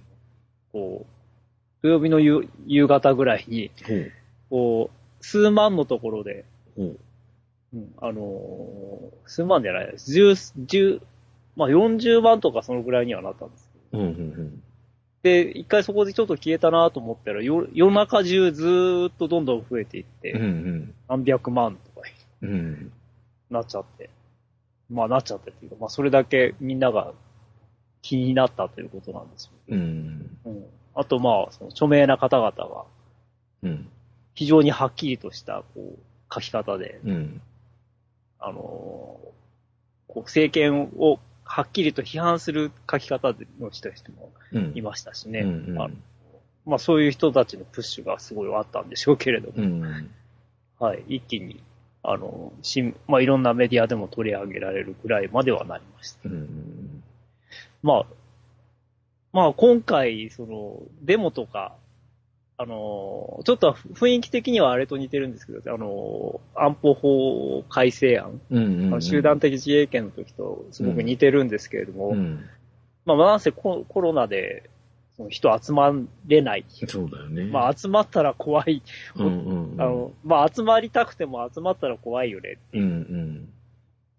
[0.73, 4.13] こう、土曜日の夕夕方ぐらいに、ほう
[4.51, 6.45] こう、数万のところで、
[6.77, 6.99] ほう
[7.75, 10.13] うん、あのー数万じゃないです。
[10.13, 10.35] 十、
[10.67, 11.01] 十、
[11.57, 14.03] まあ40万とかそのぐらいにはなったんですけど。
[14.03, 14.63] うんうん
[15.23, 22.07] で、一回そこでちょっと消えたなと思ったら、夜夜中中ずーっとどんどん増えていって、うんうん何百万とか
[22.47, 22.53] うん。
[22.53, 22.93] うん
[23.49, 24.11] なっちゃって。
[24.91, 27.13] まあなっちゃってっていうか、まあそれだけみんなが
[28.03, 29.51] 気になったということなんですよ。
[29.69, 30.39] うん。
[30.45, 30.65] うん。
[30.95, 32.85] あとまあ、その著名な方々が
[33.63, 33.71] うん。
[33.71, 33.89] うん
[34.39, 35.99] 非常にはっきりとしたこう
[36.31, 37.41] 書き方で、うん。
[38.39, 39.27] あのー
[40.13, 44.73] こう政権をはっきりと批判する書き方の人もうん。
[44.75, 45.41] いましたしね。
[45.41, 45.81] うんうん。
[45.81, 45.95] あの
[46.67, 50.11] まあそういう人たちのプッシュがすごいあったんでしょうけれども、うん。
[50.79, 51.63] はい、一気に、
[52.09, 56.29] あの、新まあいろんなメディアでも取り上げられるぐらいまではなりました。
[56.29, 57.03] うん
[57.83, 58.07] まあ、
[59.33, 61.75] まあ今回、その、デモとか、
[62.59, 72.49] あの、ちょっと雰囲気的にはあれと似てるんですけど、あの、安保法改正案、うんうんあの集団的自衛権の時とすごく似てるんですけれども、うん。
[73.05, 74.71] まあ、なんせココロナで、
[75.17, 75.93] その人集ま
[76.27, 76.65] れない。
[76.87, 77.45] そうだよね。
[77.45, 78.83] まあ、集まったら怖い。
[79.17, 82.59] うんうんうんあの、まあ、集まりたくても集まったら怖いよね。
[82.73, 83.49] うんうん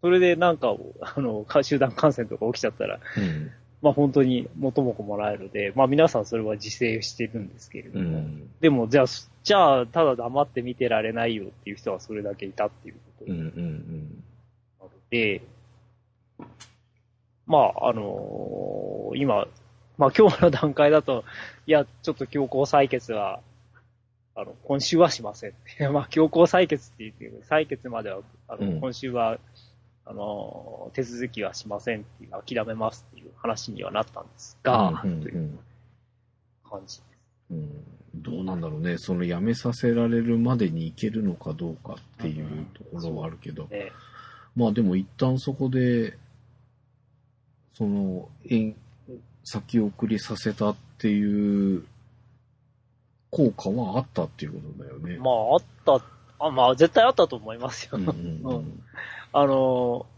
[0.02, 9.06] それでなんか、あの、か集団感染とか起きちゃったら、うんまあ本当に元も子もらえるので、まあ皆さんそれは自制してるんですけれどうも、んでもじゃあ、
[9.44, 14.24] じゃあただ黙って見てられないよっていう人はそれだけいたっていうことうんうなのん
[15.12, 15.42] で、
[17.46, 19.48] まあ、あのー今、
[19.98, 21.24] まあ今日の段階だと、
[21.66, 23.42] いや、ちょっと強行採決は、
[24.36, 25.54] あの、今週はしません。
[25.92, 29.40] まあ強行採決って言ってる、採決までは、あの、うん今週は、
[30.06, 35.58] あのー手続きはしませんっていう、諦めますっていう話にはなったんですが、うんという
[36.70, 37.04] 感じです。
[37.52, 38.98] うんどうなんだろうね。
[38.98, 43.66] その辞めさせられるまでに行けるのかどうかっていうところはあるけど。
[43.66, 43.92] ね。
[44.56, 46.18] まあでも一旦そこで、
[47.74, 48.76] その、延
[49.50, 51.86] 先送りさせたっていう
[53.32, 55.18] 効果はあったっていうことだよね。
[55.18, 57.92] まあ、あった、あまあ、絶対あったと思いますよ。
[57.94, 58.84] うん
[59.34, 60.18] あのー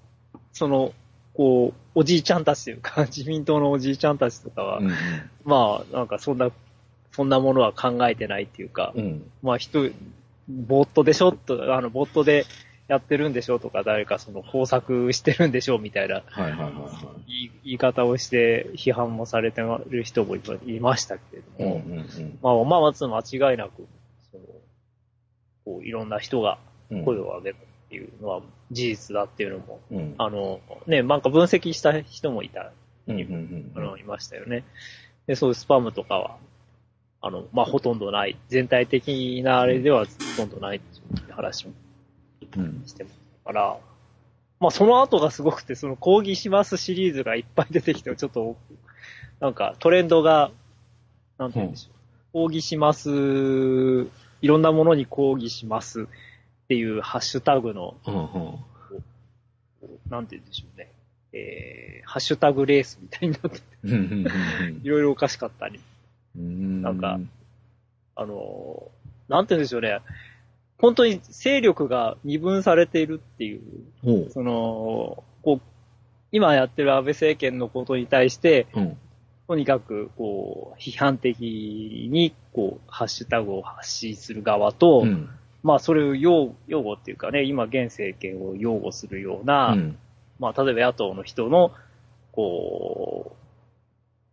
[0.53, 0.93] その、
[1.35, 4.91] こう、おじいちゃんたちというか、自民党のおじいちゃんたちとかは、うん
[5.45, 6.49] まあ、なんかそんな、
[7.11, 9.89] そんなものは考えてないっていうか、うんうんまあ人、
[10.49, 12.45] ボットでしょと、あの、ボットで
[12.89, 16.69] やってるんでしょとか、誰かその工作してるんでしょみたいなはいはいは
[17.27, 21.67] いい言い方をして批判もされてる人もいいましたけれどい。
[21.67, 23.87] うんも、うんうんまあ、まあ、まず間違いなく、
[24.31, 24.43] その、
[25.65, 26.57] こう、いろんな人が
[26.89, 32.71] うん声を上げたっていうのは事実だっていうのも、うんあの、ね、なんか分析した人もいた、
[33.07, 34.63] うんうんあの、いましたよね。
[35.27, 36.37] で、そういうスパムとかは、
[37.21, 38.35] あの、まあ、ほとんどない。
[38.47, 41.88] 全体的なあれではほとんどないっていう話もうん
[42.85, 43.77] してますから、
[44.59, 48.57] まあ、その後がすごくて、その抗議しますシリーズがいっぱい出てきて、ちょっと、
[49.39, 50.51] なんかトレンドが、
[51.37, 51.93] なんて言うんでしょう。
[52.33, 53.09] 抗議します、
[54.41, 56.05] いろんなものに抗議しますっ
[56.67, 58.59] ていうハッシュタグの、うんうん
[60.09, 60.91] なんて言うんでしょうね。
[61.31, 64.01] えー、ハッシュタグレースみたいになってて、うんうんう
[64.79, 65.79] んいろいろおかしかったり、
[66.35, 67.19] うんなんか
[68.15, 69.99] あのーなんて言うんでしょうね。
[70.79, 74.31] 本当に勢力が二分されているっていう。
[74.31, 75.61] その、こう、
[76.31, 78.97] 今やってる安倍政権のことに対して、うん。
[79.47, 85.29] とにかく、こう、批判的に、こう、ハッシュタグを発信する側と、うん。
[85.63, 89.97] まあ、それを擁擁護っていうかね、今、現政権を擁護するような、うん。
[90.39, 91.73] まあ、例えば野党の人の、
[92.31, 93.35] こ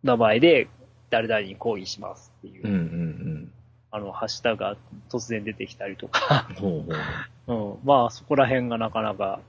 [0.03, 0.69] う、名前で、
[1.09, 3.51] 誰々に抗議しますっていう、うんうん
[3.91, 4.77] あの、ハッシュタグが
[5.09, 6.55] 突然出てきたりとか、うん。
[6.55, 6.93] ほう
[7.47, 7.73] ほう。
[7.73, 9.39] うん、まあ、そこら辺がなかなか、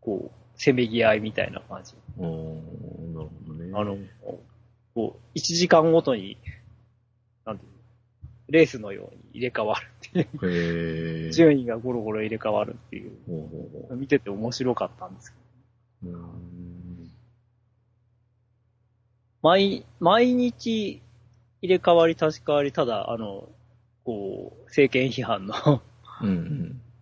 [0.00, 1.94] こう、せめぎ合いみたいな感じ。
[2.18, 3.70] おーなるほどね。
[3.74, 3.96] あの、
[4.94, 6.36] こう、1時間ごとに、
[7.46, 7.78] なんていうの
[8.48, 11.32] レースのように入れ替わるっていう。
[11.32, 15.32] 順位がゴロゴロ入れ替わるっていう、ほうほうほ見てて面白かったんです
[16.02, 16.18] けど。
[19.42, 21.02] 毎、毎日
[21.62, 23.48] 入れ替わり立ち替わり、ただ、あの、
[24.08, 25.82] こう、政権批判の、
[26.22, 26.28] うん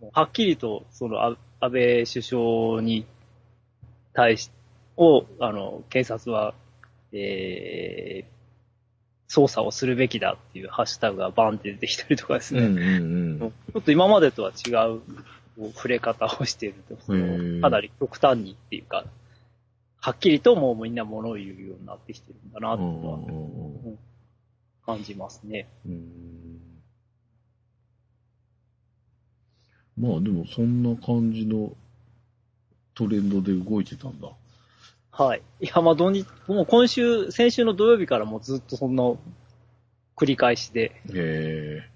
[0.01, 0.09] うん。
[0.11, 3.05] はっきりと、その、あ安倍首相に
[4.11, 4.51] 対し、
[4.97, 6.53] を、あの、警察は、
[7.13, 12.59] えー、捜査をするべきだっていうハッシュタグがバンって出てきたりとかですね。
[12.59, 13.51] うんうんうん。
[13.51, 15.01] ちょっと今までとは違う
[15.75, 19.05] 触れ方をしていると、そのかなり極端にっていうか、
[20.01, 23.97] はっきりともうみんな物を言うようになってきてるんだなとはん
[24.85, 25.69] 感じますね。
[25.85, 26.46] うん
[29.99, 31.71] まあでもそんな感じの
[32.93, 34.29] トレンドで動いてたんだ。
[35.11, 35.41] はい。
[35.61, 39.03] いや、まあ土日、もう今週、先週の土曜日からもうずっとそんな
[40.15, 41.89] 繰り返しで、へえ。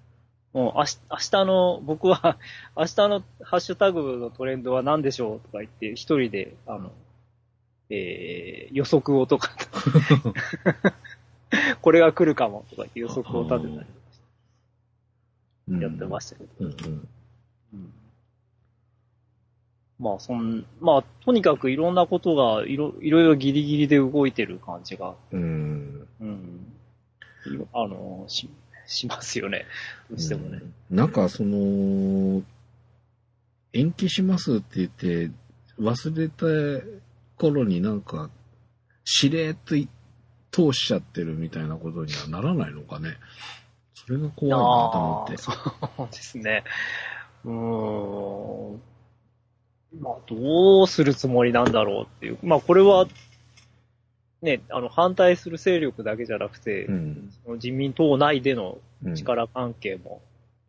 [0.53, 2.37] もう明日明日の、僕は
[2.75, 6.91] 明日のハッシュタグのトレンドは何でしょうとか言って、一人で、あの、
[7.89, 9.51] えー、予測をとか、
[11.81, 13.83] これが来るかもとか言って予測を立てた
[15.67, 16.49] りやってましたけど。
[16.59, 17.07] うんうん。
[17.73, 17.93] うん
[20.01, 26.07] まあ、そん、まあ、とにかくいろんなことがいろ、いろいろギリギリで動いてる感じが、うん。
[26.19, 26.65] うん、
[27.71, 28.49] あの、し、
[28.87, 29.65] しますよね。
[30.09, 30.59] どうしてもね。
[30.89, 32.41] うんなんかその、
[33.73, 35.31] 延期しますって言って、
[35.79, 36.85] 忘れた
[37.37, 38.29] 頃になんか、
[39.05, 39.87] しれーっとい
[40.51, 43.17] 通しちゃってるみたいなことにはならないのかね。
[43.93, 45.37] それが怖いなと思って。
[45.37, 45.51] そ
[46.03, 46.63] うですね。
[47.45, 48.81] うーん。
[49.99, 52.37] まあ、どうするつもりなんだろうっていう。
[52.43, 53.07] まあ、これは、
[54.41, 57.33] ね、あの、反対する勢力だけじゃなくて、うん。
[57.43, 59.15] その自民党内でのうん。
[59.15, 60.21] 力関係も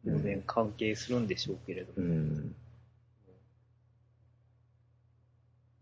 [0.06, 2.54] 当然関係するんでしょうけれども、うん。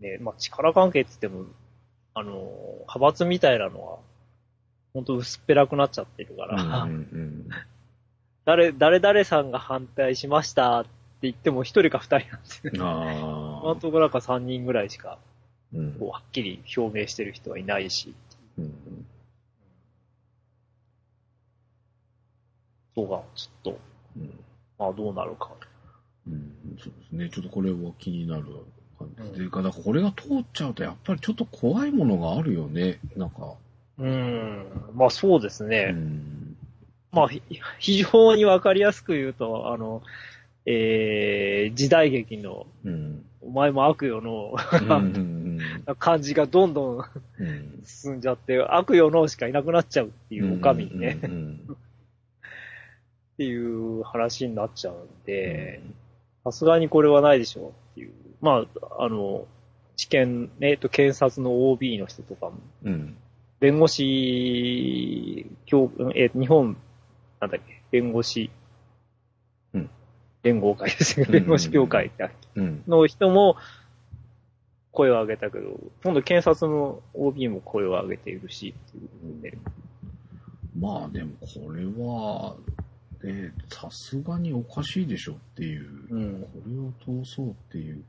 [0.00, 1.46] ね、まあ、力関係って言っても、
[2.14, 2.32] あの、
[2.80, 3.98] 派閥みたいなのは、
[4.92, 7.48] 本当薄っぺらくなっちゃってるから、うんうん
[8.50, 10.90] 誰、誰々さんが反対しましたって
[11.22, 12.72] 言っても一人か二人なんですよ。
[12.74, 12.82] うん。
[12.82, 13.12] あ
[13.62, 15.18] 今のとなんか三人ぐらいしか
[15.72, 18.12] うんこうはっきり表明してる人はいないし、
[18.58, 18.74] うん
[22.96, 23.78] そうが、ちょっと、
[24.16, 24.30] うん
[24.78, 25.50] まあどうなるか。
[26.26, 27.30] うんそうですね。
[27.30, 28.44] ちょっとこれは気になる
[28.98, 29.44] 感じで。
[29.44, 32.98] だからこれが通っちゃうと、やっぱりちょっと怖いものがあるよね。
[33.16, 33.54] なんか。
[33.98, 34.66] うん。
[34.94, 35.92] まあそうですうね。
[35.92, 36.39] ん。
[37.12, 37.42] まあひ
[37.78, 40.02] 非常にわかりやすく言うと、あの、
[40.66, 43.24] えー、時代劇の、うん。
[43.42, 45.58] お前も悪よのうんうん
[45.98, 47.82] 感じがどんどんうんうん。
[47.84, 51.34] 進んじゃって、悪よのしかいなくなっちゃうっていう、おかみにね、うんう
[51.72, 51.76] ん
[53.32, 55.80] っていう話になっちゃうんで、
[56.44, 58.12] さすがにこれはないでしょうっていう。
[58.42, 59.46] まあ、あの、
[59.96, 62.92] 知見、えっと、検察の OB の人とかも、うん。
[62.92, 63.16] うん。
[63.58, 66.76] 弁護士、協えー日本、
[67.40, 68.50] なんだっけ、弁護士、
[69.72, 69.90] うん。
[70.42, 71.26] 連合会ですね。
[71.26, 72.10] 弁護士協会
[72.54, 72.82] うん。
[72.86, 73.56] の人も
[74.92, 79.58] 声を上げたけど、今度検察の OB も声を上げているし、っていうので。
[80.78, 82.56] まあでもこれは、
[83.22, 86.42] ね、さすがにおかしいでしょっていう、うん。
[86.42, 86.48] こ
[87.06, 88.02] れを通そうっていう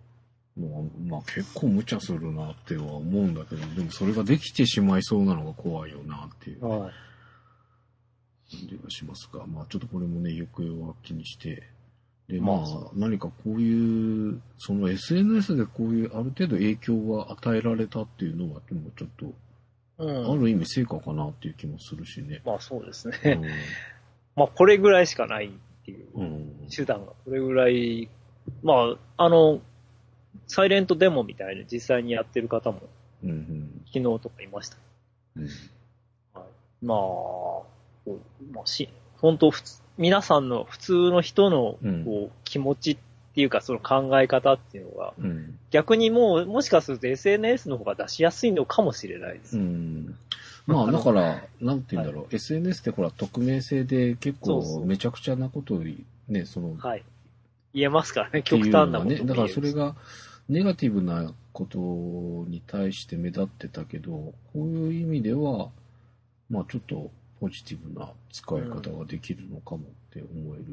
[0.57, 6.65] のは、まあ結構無茶するなっては思うんだけど、でもそれができてしまいそうなのが怖いよなっていう。
[6.65, 6.91] はい。
[8.57, 11.63] 感じがしますが、まあちょっとこれもね、行方は気にして、
[12.27, 19.33] で、ままああ何かこういう、その SNS でこういうある程度影響が与えられたっていうのは、でもちょっと、
[19.97, 20.31] うん。
[20.31, 22.41] ある意味成果かなっていう気もするしね。
[22.45, 23.41] まあそうですうね。
[24.35, 25.49] まあこれぐらいしかないっ
[25.85, 26.07] ていう。
[26.69, 28.09] 手段がこれぐらい、
[28.63, 29.61] まあ、あの、
[30.47, 32.81] サイレントデモみたいな実際にやってる方も
[33.23, 33.81] うんうん。
[33.93, 34.77] 昨日とかいました。
[35.35, 35.43] うん。
[36.33, 36.97] はい、まあ、
[38.11, 38.19] こ
[38.51, 38.89] うまあ、し、
[39.19, 42.97] 本当普通、皆さんの普通の人のうんこう気持ちっ
[43.33, 45.57] ていうかその考え方っていうのが、うん。
[45.69, 49.57] 逆にもう、もしかすると SNS の方が出しやすいのかもしれないです。
[49.57, 50.15] うん。
[50.67, 55.83] まあ、だから、なんて言うんだろう、SNS ってほら、匿名性で結構めちゃくちゃなことを
[56.27, 57.03] ね、その、はい。
[57.73, 59.95] 言えますからね、極端なことも言えるだからそれが、
[60.49, 61.77] ネガティブなこと
[62.49, 65.69] に対して目立ってたけど、こういう意味では、
[66.49, 67.09] まあちょっと
[67.41, 70.63] ポジティブな使い方ができるのかもって思える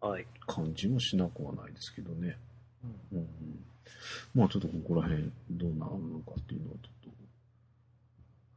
[0.00, 0.26] はい。
[0.46, 2.38] 感じもしなくはないですけどね。
[3.12, 3.28] うんうん、
[4.34, 7.12] まあちょっとここら辺どうなるのかっていうのをちょっ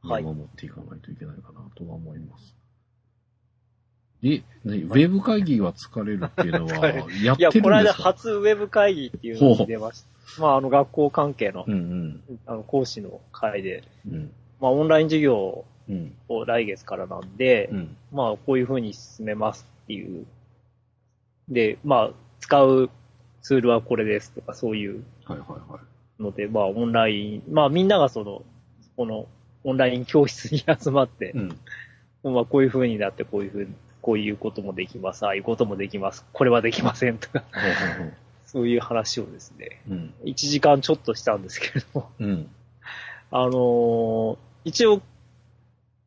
[0.03, 2.55] とはい見守っていかないといけないかなとは思います。
[4.21, 6.71] で、ね、ウェブ会議は疲れるっていうのは
[7.09, 8.03] 疲やっいや、この間てるんですか？
[8.03, 10.41] 初ウェブ会議っていうのに出ました。
[10.41, 14.13] まあ、あの、学校関係のう、んあの、講師の会で、うん。
[14.13, 14.31] うん。
[14.61, 15.72] まあ、オンライン授業うん。
[16.29, 17.97] を来月からなんで、うん。
[18.11, 20.25] まあ、こういう風に進めますっていう。
[21.49, 22.89] で、まあ、使う
[23.41, 25.03] ツールはこれですとか、そういう。
[26.19, 28.43] ので、まあ、オンライン、まあ、みんながその、
[28.95, 29.27] この、
[29.63, 31.39] オンライン教室に集まって、う
[32.29, 32.33] ん。
[32.33, 37.43] まあ、こういう風になって、こういう風に、こういうこともできます、ああいうこともできます、これはできませんとか、
[38.45, 40.13] そういう話をですね、うん。
[40.25, 42.49] 1時間ちょっとしたんですけれども、うん。
[43.31, 45.01] あのー一応、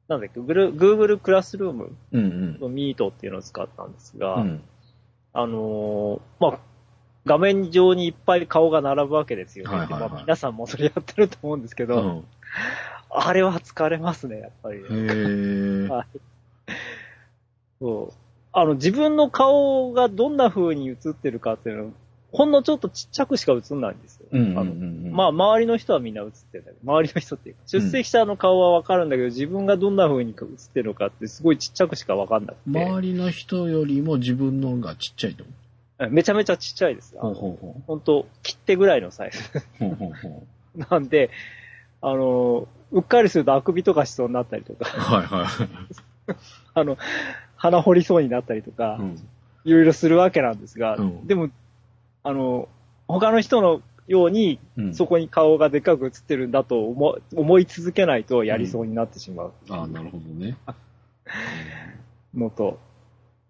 [0.09, 4.43] なんだっけ、Google クラスルームうんのミートっていうのを使ったんですが、うん。
[4.43, 4.63] うん。
[5.33, 6.61] あのーまあ、
[7.27, 9.77] 画面上にいっぱい顔が並ぶわけですよね。
[9.77, 12.25] はいはいはいでまあ、皆さんもそれやってると思うんですけど、うん。
[13.11, 14.81] あれは疲れますね、やっぱり。
[15.89, 16.07] はい
[17.81, 18.13] そう。
[18.53, 21.91] あの、自分の顔がどんな風に映ってるかっていうのは、
[22.37, 24.27] ほんのちょっとちっちゃくしか映んないんですよ。
[24.31, 25.11] うんうんあのうん。
[25.11, 35.45] まあ、周りの人はみんな映ってるんだけど、周りの人っていうか、出席者の顔はわかるんだけど、自分がどんな風に映ってるのかってすごいちっちゃくしかわかんなくて、周りの人よりも自分のがちっちゃいと？
[36.11, 37.17] めちゃめちゃちっちゃいです。
[37.19, 39.39] ほうほうほ本当切手ぐらいのサイズ。
[39.57, 39.63] う。
[39.79, 40.43] ほうほうほ
[40.91, 41.31] なんで、
[42.03, 45.01] あの、うっかりするとあくびとかしそうになったりとか、う。
[45.01, 46.35] はいはい。
[46.75, 46.99] あの、
[47.57, 49.29] 鼻掘りそうになったりとか、うん。
[49.65, 51.49] いろいろするわけなんですが、うんでも、
[52.27, 52.69] あの、
[53.07, 54.95] 他の人のように、うん。
[54.95, 60.57] そこに顔がでっかく映ってるんだと思思い続けないとやりそうになってしまうああ、なるほどね。
[62.35, 62.81] のと、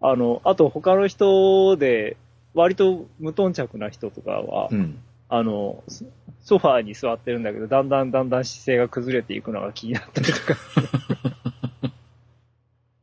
[0.02, 2.18] あの、あと他の人で、
[2.52, 4.98] 割と無頓着な人とかは、うん。
[5.30, 6.04] あの、ソ
[6.42, 10.54] ソファーに座ってるんだけど、だんだんだんだん姿勢が崩れていくのが気になったりとか。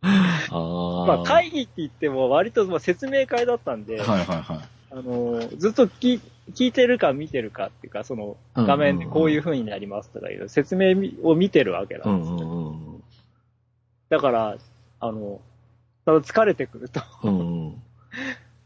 [0.51, 1.05] ああ。
[1.07, 4.57] まあ会議って言っても割とまあ説明会だったんで、はいはいはい。
[4.95, 6.21] あの、ずっと聞
[6.53, 12.13] 聞いてるか見てるかっていうか、その画面でこういう風になりますとかいう説明を見てるわけなですよ。
[12.15, 13.03] うんんうんうん。
[14.09, 14.57] だから、
[14.99, 15.41] あの、
[16.05, 17.81] ただ疲れてくると、うん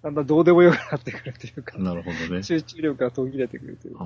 [0.03, 2.43] だんだんどうでもよくなってくるというかうん。、なるほどね。
[2.43, 4.05] 集中力が途切れてくるというか。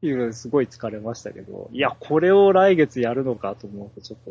[0.00, 4.30] いうのですごい疲れましたけど、いや、これを来月やるのかと思うと、ちょっと、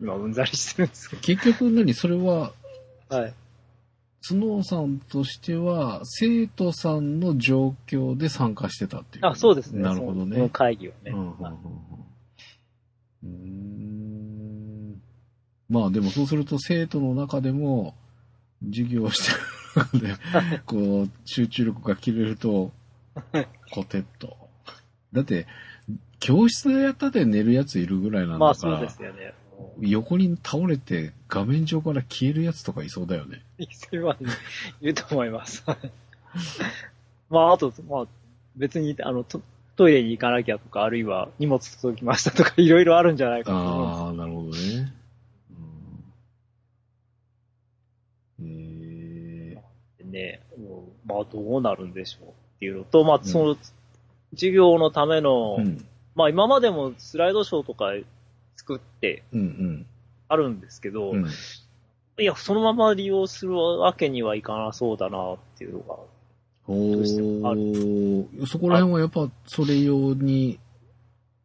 [0.00, 1.94] 今、うんざりしてるんですけ結局何？
[1.94, 2.52] それは、
[3.08, 3.16] ど。
[3.16, 3.34] はい。
[4.28, 9.26] スノーさんとしては、生徒さんの状況で参加してたっていう。
[9.26, 9.84] あ、そうですね。
[9.84, 10.34] なるほどね。
[10.34, 11.12] その会議をね。
[13.22, 15.00] うん
[15.68, 17.94] まあでもそうすると生徒の中でも
[18.64, 19.38] 授業をしてる
[19.84, 22.72] 中で、こう、集中力が切れると、
[23.72, 24.36] コテッと。
[25.12, 25.46] だって、
[26.18, 29.34] 教室でやったで寝るやついるぐらいなんだから、まあそうですよね。
[29.80, 33.42] 横に倒れて画面上から消えるやつとかいそうだよね。
[33.72, 34.28] それは、ね、
[34.80, 35.64] 言うと思います。
[37.30, 38.06] まあ、あと、まあ、
[38.56, 39.40] 別に、あの、ト
[39.76, 44.92] トイレに行かなきゃとか、あるいは荷物届きましたとか、いろいろあるんじゃないかと思うんですああ、なるほどね。
[48.40, 49.62] うん、え
[49.98, 50.40] けどね。
[51.04, 53.56] まあ、どうなるんでしょうっていうのと、まあ、その、
[54.32, 57.92] 授業のための、ー、うん、まあ、今までもスライドショーとか
[58.66, 59.86] 作ってうん、
[60.28, 61.24] あるんですけど、うん。
[61.24, 61.30] うん
[62.18, 65.96] いや、そのまま利用するわけにはいかなそうだなっていうのが、
[68.42, 70.58] おそこら辺はやっぱそれ用に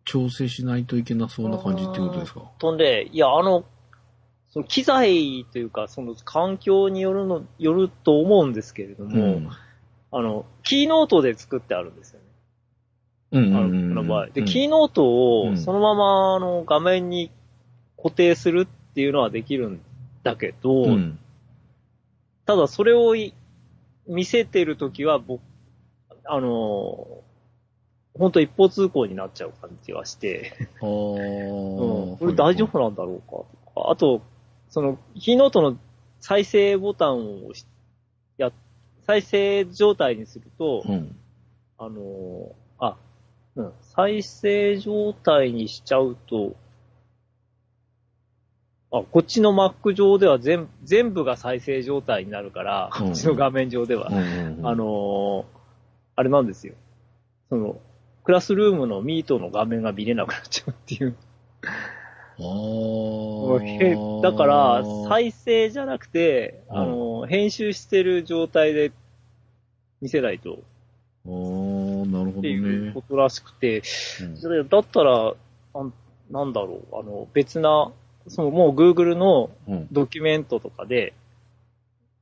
[0.06, 2.44] 調整しないといけなそうな感じってことですか？
[2.58, 3.66] とんで、いや、あの、
[4.52, 9.50] その機材というか、その環境によるの、よると思うんですけれども、うん。
[10.14, 12.21] あの、キーノートで作ってあるんですよね。
[13.32, 13.90] うんあの、うんうん。
[13.90, 14.28] この場合。
[14.28, 17.32] で、うんキーノートうんをそのまま、あの、画面に
[17.98, 19.82] 固定するっていうのはできるん
[20.24, 21.20] だけど、うん。
[22.46, 23.34] ただそれをい
[24.08, 25.42] 見せてるときは、僕、
[26.26, 27.22] あの、
[28.18, 33.32] 本当一方通行になっちゃう感じがして、うん、これ大丈夫なんだろうか
[33.76, 34.22] とか、あと、
[34.70, 35.78] その、キーノートの
[36.20, 37.66] 再生ボタンを押し、
[38.38, 38.52] や、
[39.06, 41.16] 再生状態にすると、うん。
[41.78, 42.98] あの、あ、
[43.56, 46.56] うん、再生状態にしちゃうと、
[48.94, 53.06] あ、こっちの Mac 上では全全部が再生状態になるから、うん。
[53.08, 54.10] こっちの画面上では。
[54.10, 54.68] うんうんうん。
[54.68, 55.62] あ、のー
[56.14, 56.74] あれなんですよ。
[57.50, 57.80] その、
[58.26, 61.16] クラスルームのミートの画面が見れなくなっちゃうっていう。
[64.22, 66.78] だから、再生じゃなくて、うん。
[66.78, 68.92] あのー編集してる状態で
[70.02, 70.60] 見せないと
[72.12, 73.02] っていうねこ。
[73.02, 73.82] とらしくて、
[74.70, 75.34] だったら、
[76.30, 77.92] なんだろう、あの、別な、
[78.28, 79.88] そのもう Google のうん。
[79.92, 81.14] ドキュメントとかで、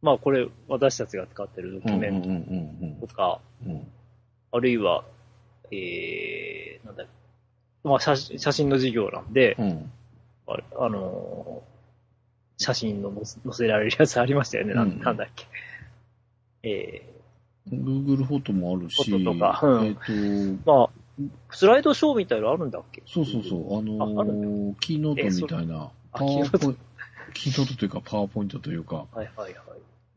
[0.02, 3.88] まあこれ私たちが使ってるドキュメンうんうんトとか、うんうん
[4.52, 5.04] あるいは、
[5.72, 7.06] えー、なんだ
[7.84, 9.70] まあ写真写真の授業なんで、うん。
[9.70, 9.92] うん。
[10.48, 11.70] あれあのー
[12.62, 14.74] 写真の載せられるやつありましたよね。
[14.74, 15.46] なうんんなんだっけ。
[16.64, 17.04] え
[17.72, 19.60] Google フォトもあるし、とか。
[19.64, 19.86] うん。
[19.88, 20.90] えっ、と、ー、まあ、
[21.52, 23.04] スライドショーみたいなのあるんだっけ？
[23.06, 26.80] そうそうそう、あのーキーノートみたいな、あパワーポイキーノーント、
[27.34, 29.54] キーノートというかパワーポイントというか、はいはいはい。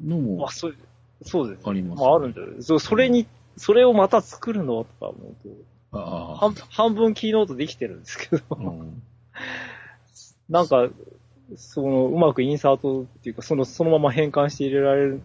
[0.04, 0.76] のもあ、そう、
[1.22, 2.62] そうです、あります、まああるんだよね。
[2.62, 3.26] そそれに、
[3.56, 5.48] それをまた作るのとか思う
[5.92, 9.02] と、あ半分キーノートできてるんですけど、うん。
[10.48, 10.88] なんか、
[11.56, 15.22] その、うまくインサートっていうか、その、そのまま変換して入れられる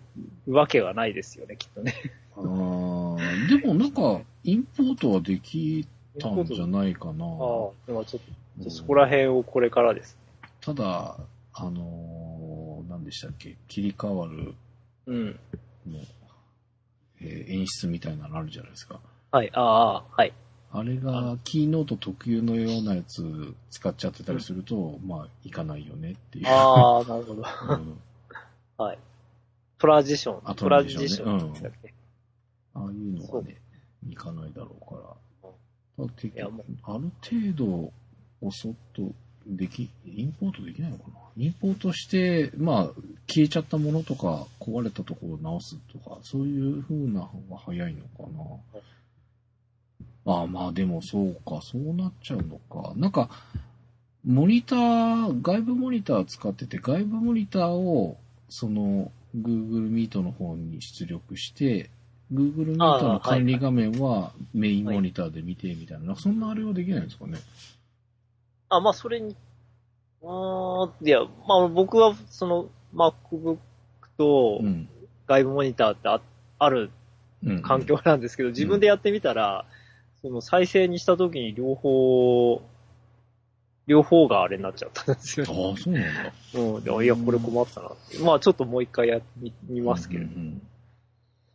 [0.48, 1.94] わけがないですよね、きっとね。
[2.36, 5.88] あーでもなんか、インポートはでき
[6.20, 7.26] たんじゃないかな。
[7.26, 10.18] ああ、でもちょっと、そこら辺をこれからです。
[10.62, 11.18] ただ、
[11.54, 14.54] あのー何でしたっけ、切り替わる
[15.08, 15.40] うん。
[15.88, 16.00] の、
[17.22, 19.00] えー演出みたいなのあるじゃないですか。
[19.32, 20.34] はい、ああ、はい。
[20.72, 26.48] あれが、キーノート特有のようなやつ使っちゃってたりすると、まあ、いかないよねっていう。
[26.48, 27.44] ああ、なるほど。
[27.70, 28.00] うん
[28.78, 29.00] はい。
[29.80, 30.42] トラジション。
[30.44, 31.08] あトラジション。
[31.08, 31.62] ジションね
[32.76, 33.58] うんああいうのはね、
[34.08, 36.06] いかないだろうから。
[36.06, 36.52] だってある
[36.84, 37.02] 程
[37.56, 37.92] 度、
[38.42, 39.02] おそっと
[39.48, 41.14] でき、インポートできないのかな？
[41.38, 42.88] インポートして、まあ、
[43.28, 48.30] 消えちゃったものとか、壊れたところを直すとか、そういう風な方が早いのか
[48.74, 48.82] な。
[50.28, 52.94] ああ、まあでもそうか、そうなっちゃうのか。
[52.98, 53.30] なんか、
[54.26, 58.18] モニター、外部モニター使ってて、外部モニターを、
[58.50, 61.90] その、Google Meet の方に出力して、
[62.34, 67.38] Google Meet の管理画面はメインモニターで見てみたいな、そんなあれはできないんですかね。
[68.68, 69.34] あ、まあ、それに、
[70.24, 73.58] ああ、いや、まあ、僕は、その、MacBook
[74.18, 74.90] とうん。
[75.26, 76.22] 外部モニターってあ
[76.60, 76.92] ある
[77.46, 77.62] うん。
[77.62, 79.66] 環境なんですけど、自分でやってみたら、
[80.42, 82.62] 再生にした時に両方、
[83.88, 85.74] 両方があれになっちゃったんですよあ。
[85.74, 86.34] あ、そうなんだ。
[86.56, 86.84] うん。
[86.84, 88.20] でいや、これ困ったなって。
[88.20, 90.62] まあ、ちょっともう一回やってみみますけれど、うん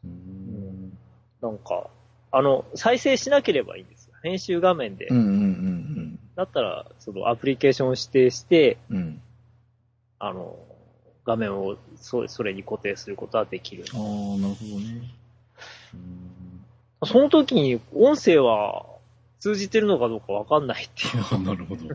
[0.04, 0.98] うんうん。
[1.42, 1.88] なんか、
[2.30, 4.14] あの、再生しなければいいんですよ。
[4.22, 8.96] 編集画面で、うんうんうんだったら、そのアプリケーションを指定して、うん。
[8.96, 9.22] うん。
[10.18, 10.56] あの、
[11.26, 13.84] 画面をそそれに固定することはできる。
[13.92, 15.12] ああ、なるほどね。
[15.94, 16.31] うん
[17.04, 18.86] その時に音声は
[19.40, 21.24] 通じてるのかどうかわかんないっていう。
[21.34, 21.86] あなるほど。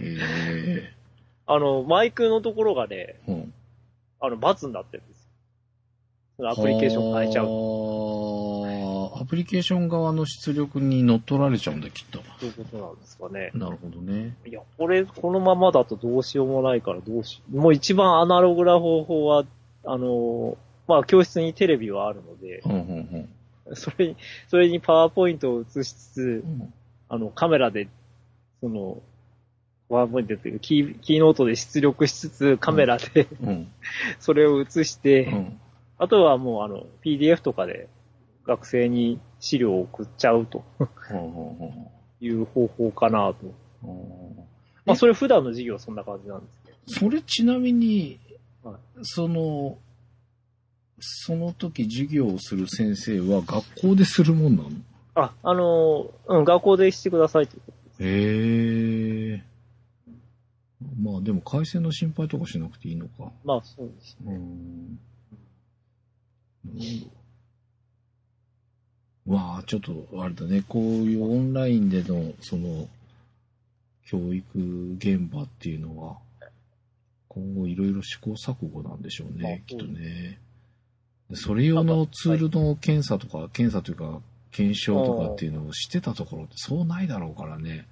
[0.00, 0.92] へ
[1.46, 3.20] あの、マイクのところがね、え。
[3.28, 3.54] うん
[4.24, 5.28] あの、×になってるんですよ。
[6.38, 7.46] そのアプリケーション変えちゃう。
[9.20, 12.20] アプリケーション側の出力に乗っ取られちゃうんだ、きっと。
[12.40, 13.50] そういうことなんですかね。
[13.54, 14.34] なるほどね。
[14.46, 19.44] いや、これ、このままだとどうしようもないからどうし、もう一番アナログな方法は、
[19.84, 20.56] あの、
[20.88, 23.28] まあ、教室にテレビはあるので、うんうん
[23.74, 24.16] それに、
[24.48, 26.74] それにパワーポイントを映しつつう、ん。
[27.08, 27.88] あの、カメラで、
[28.60, 29.02] その、
[29.88, 33.68] パワーポイントっていうかキー、キーノートで出力しつつ、カメラでうん。
[34.20, 35.60] それを映して、うん。
[35.98, 37.88] あとはもうあの、PDF とかで
[38.44, 41.86] 学生に資料を送っちゃうとうん
[42.20, 43.54] いう方法かなと。
[43.84, 44.36] うん
[44.84, 46.78] まあ、それ普段の授業はそんな感じなんですけど。
[46.86, 48.18] それちなみに
[48.64, 49.76] はい、その、
[51.00, 54.70] その時授業をする先生は学校でするもんなの？
[55.14, 57.56] あ、あの、うん、学校でしてくださいって。
[58.00, 59.44] へえ。
[61.00, 63.30] まあでも回線の心配とかしなくていいのか。
[63.44, 64.36] まあ、そうですうね。
[64.36, 64.98] ん。
[66.64, 67.10] なるほ
[69.26, 69.36] ど。
[69.36, 72.88] わあ、ちょっと、あれだね、こういうオンラインでの、その、
[74.06, 76.18] 教育現場っていうのは、
[77.28, 80.38] 今後いろいろ試行錯誤なんでしょうね、あきっとね。
[81.30, 84.20] でそれ用のツールの検査とか、検査というか、
[84.50, 87.88] 検証とかっていうのをしてたところってそうないだろうからね、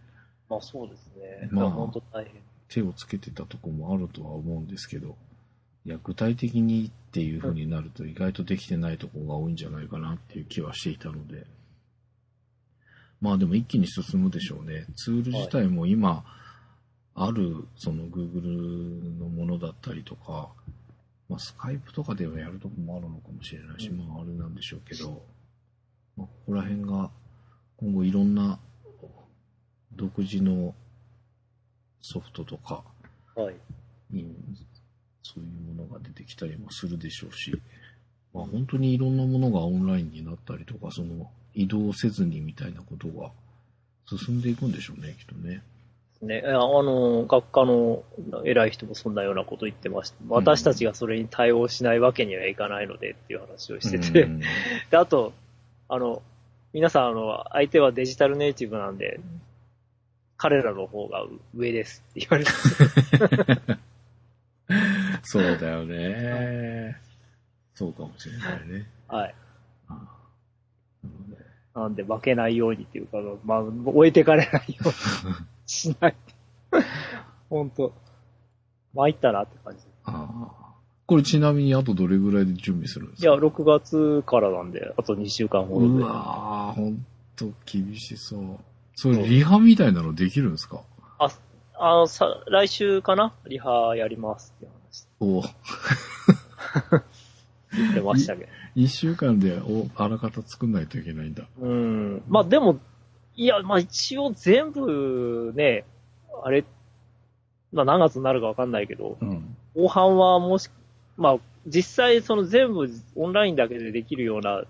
[0.49, 1.49] まあ、そうですね。
[1.51, 2.35] まあまあ、本当大変。
[2.69, 5.17] 手をつけてたとこもあるとは思うんですけど、
[5.85, 11.47] いや、具体的にっていう風になると意外とできてないところが多いんじゃないかなっていう気はしていたので。
[13.21, 14.87] まあでも一気に進むでしょうね。
[14.97, 16.25] ツール自体も今、
[17.15, 20.51] ある、その Google のものだったりとか、
[21.33, 25.23] まあスカイプとかではやるとこもあるのかもしれないし、うんまああれなんでしょうけど、
[26.17, 27.11] まあ、ここら辺が
[27.79, 28.59] 今後いろんな
[29.97, 30.75] 独自の
[32.03, 32.83] ソフトとか、
[33.35, 33.55] はい。
[34.11, 34.35] に
[35.23, 37.53] そういうものが出てきたりもするでしょうし、
[38.35, 43.31] まあ、本当にいろんなものがオンラインになったりとか、その移動せずにみたいなことが
[44.07, 45.63] 進んでいくんでしょうね、きっとね。
[46.23, 48.05] ね、あの、学科の
[48.45, 50.17] 偉い人もそんなようなこと言ってました。
[50.29, 54.23] 私たちがそれに対応しないわけにはいかないのでっていう話をしてて。
[54.23, 54.39] うん
[54.91, 55.33] で、あと、
[55.89, 56.23] あの、
[56.73, 59.19] 皆さん、あの、相手はデジタルネイティブなんで、
[60.37, 62.51] 彼らの方が上ですって言われて。
[65.25, 66.99] そうだよね。
[67.75, 68.87] そうかもしれないね。
[69.09, 69.35] はい。
[71.75, 74.89] なんで負けないようにっていうか、まあ、置いてかれないよう
[75.29, 75.35] に
[75.73, 76.15] しない。
[77.51, 77.93] 本当
[78.95, 79.81] 参ったなって感じ。
[80.05, 80.63] ああ
[81.07, 83.29] これちなみにあとどれぐらいで準備するんですか？
[83.29, 86.05] いや、6月からなんで、あと2週間ほどうで。
[86.05, 87.05] わぁ、ほん
[87.37, 88.59] と厳しそう。
[88.95, 90.83] それリハみたいなのできるんですか？
[91.19, 93.35] あの、さ、来週かな？
[93.47, 95.43] リハやりますって話おう
[97.75, 98.51] 言ってましたけど。
[98.75, 101.45] 一週間でおあらかた作んないといけないんだ。
[101.61, 102.23] うん。
[102.29, 102.79] まあでも、
[103.37, 105.85] いや、まあ一応全部ね、
[106.45, 106.65] あれ、
[107.73, 109.57] まあ何月になるかわかんないけど、うん。
[109.75, 110.69] 後半はもし、
[111.17, 114.65] まあ実際その全部オンラインだけでできるような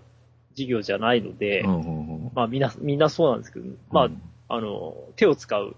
[0.51, 2.31] 授業じゃないので、うんうんうん。
[2.33, 4.09] まあみんな、みんなそうなんですけど、ま
[4.49, 5.75] あ、あの、手を使う、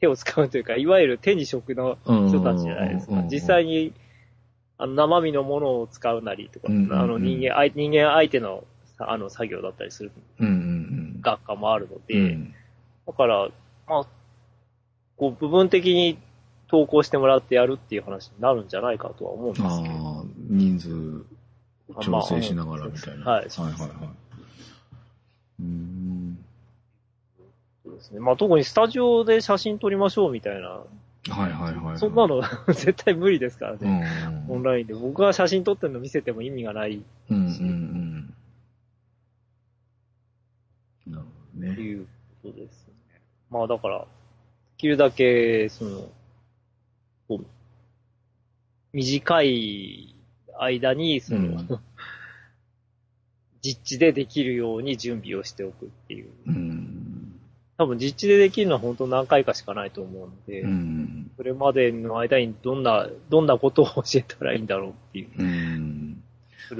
[0.00, 3.22] 手を使うというか、いわゆる手に職の人たちじゃないですか。
[3.30, 3.92] 実際に、
[4.76, 6.98] あの、生身のものを使うなりとか、うんうんうん。
[6.98, 8.64] あの、人間、人間相手の、
[8.98, 10.10] あの、作業だったりする。
[10.40, 10.71] うんうん
[11.22, 12.02] 学科もあるのうん。
[12.06, 12.54] で、うん
[13.06, 13.48] だから、
[13.88, 14.06] まあ、
[15.16, 16.18] こう、部分的に
[16.68, 19.74] 投稿してもらってやるっていう話になるんじゃないかとは思うんですけど。
[19.74, 21.24] ああ、人数
[22.00, 23.24] 調整しながらみたいな。
[23.24, 23.88] はいはいはいはい。
[25.60, 26.44] うーん。
[27.84, 28.20] そうですね。
[28.20, 30.84] まあ、特にスタジオで写真撮りましょうみたいな、は
[31.28, 31.98] いはいはいはい。
[31.98, 34.06] そんなの 絶対無理ですからうね。
[34.48, 34.94] んオンラインで。
[34.94, 37.00] 僕が写真撮ってるの見せても意味がないっ
[37.30, 38.34] うんうんうん。
[41.06, 41.74] なるほどね。
[41.74, 42.06] ていう
[42.42, 43.20] ことですね。
[43.50, 44.06] まあ、だから、で
[44.78, 46.08] きるだけ、その、
[47.28, 47.46] こう
[48.92, 50.16] 短い
[50.58, 51.80] 間に、その、うん
[53.62, 56.30] 実地でできるように準備をしておくっていう。
[56.46, 57.40] うん。
[57.78, 61.30] 多分実地でできるのは本当何回かしかないと思うので、うん。
[61.36, 65.30] それまでの間にどんな、どんなことを教えたらいいんだろうっていう。
[65.38, 66.22] うん。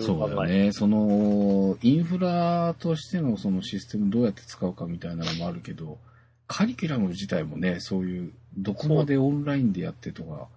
[0.01, 0.47] そうだ。
[0.47, 0.72] ね。
[0.72, 5.99] その、インフラとしてのそのシステムどうやって使うかみたいなのもあるけど、
[6.47, 10.49] カリキュラム自体もね、そういう、どこまでオンラインでやってとか、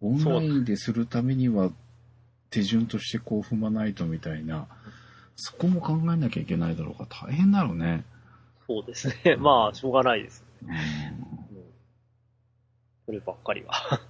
[0.00, 1.70] オンラインでするためには
[2.50, 4.66] 手順としてこう踏まないとみたいな、
[5.36, 8.04] そこも考えなきゃいけないだろうから大変だろうね。
[8.66, 9.36] そうですね。
[9.40, 10.44] まあ、しょうがないです。
[10.62, 10.76] うんうん
[13.06, 14.00] そればっかりは。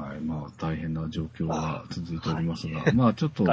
[0.00, 3.44] はい、まあ大変な状況が続いておりますが、まあちょっと。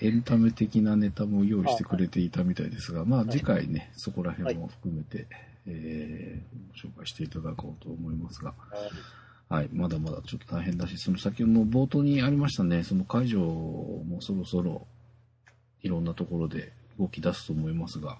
[0.00, 3.28] エンタメ的なネタも用意してくれていたみたいですが、まあい。
[3.28, 5.26] 次回ね、そこら辺も含めて、
[5.66, 8.54] えー、ご紹介していただこうと思いますが、
[9.48, 14.86] はい、まだまだちょっと大変だし、その先ほどの冒頭にありましたね、その解除もそろそろ
[15.82, 18.18] いろんなところで動き出すと思いますが、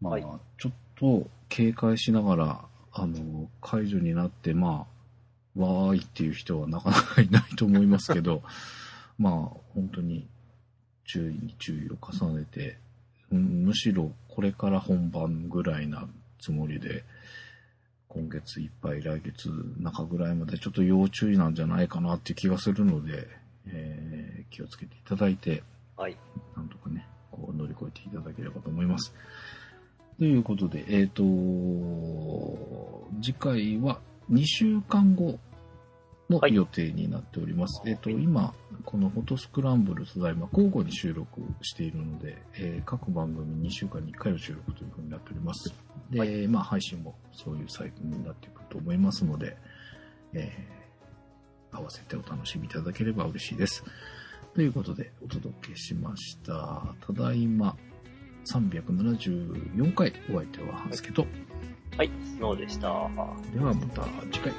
[0.00, 0.22] まあ、はい。
[0.58, 4.91] ちょっと警戒しながら、あの、解除になって、まあ、
[5.56, 8.42] わーいっていう人はなかなかいないと思いますけど、
[9.18, 9.32] まあ、
[9.74, 10.26] 本当に
[11.04, 12.78] 注意に注意を重ねて、
[13.30, 16.06] うんむしろこれから本番ぐらいな
[16.38, 17.04] つもりで、
[18.08, 19.48] 今月いっぱい、来月
[19.80, 23.28] 中ぐらいまでちょっと要注意なんじゃないかなっていう気がするので、
[23.66, 24.22] えー
[24.52, 25.62] 気をつけていただいて、
[25.96, 26.16] はい。
[26.56, 29.12] なんとかね、こう乗り越えていただければと思います。
[30.18, 31.22] ということで、えっ、と、
[33.20, 33.98] 次回は
[34.32, 35.38] 2週間後
[36.30, 37.82] のはい予定になっております。
[37.86, 38.54] えっ、と、今、
[38.84, 45.72] このフォトスクランブルただいま交互に収録しているので、えー各番組2週間に1回の収録というふうになっております。
[46.10, 49.56] で、まあ配信もそういうサイトになっていくと思いますので、
[50.32, 50.82] えー
[51.74, 53.82] 合わせてお楽しみいただければ嬉しいです。
[54.54, 56.94] ということでお届けしました。
[57.06, 57.76] ただいま
[58.44, 61.26] 374回お相手は半助と、
[61.98, 62.10] はい。
[62.24, 62.88] スノーでした？
[62.88, 64.52] ではまた次回。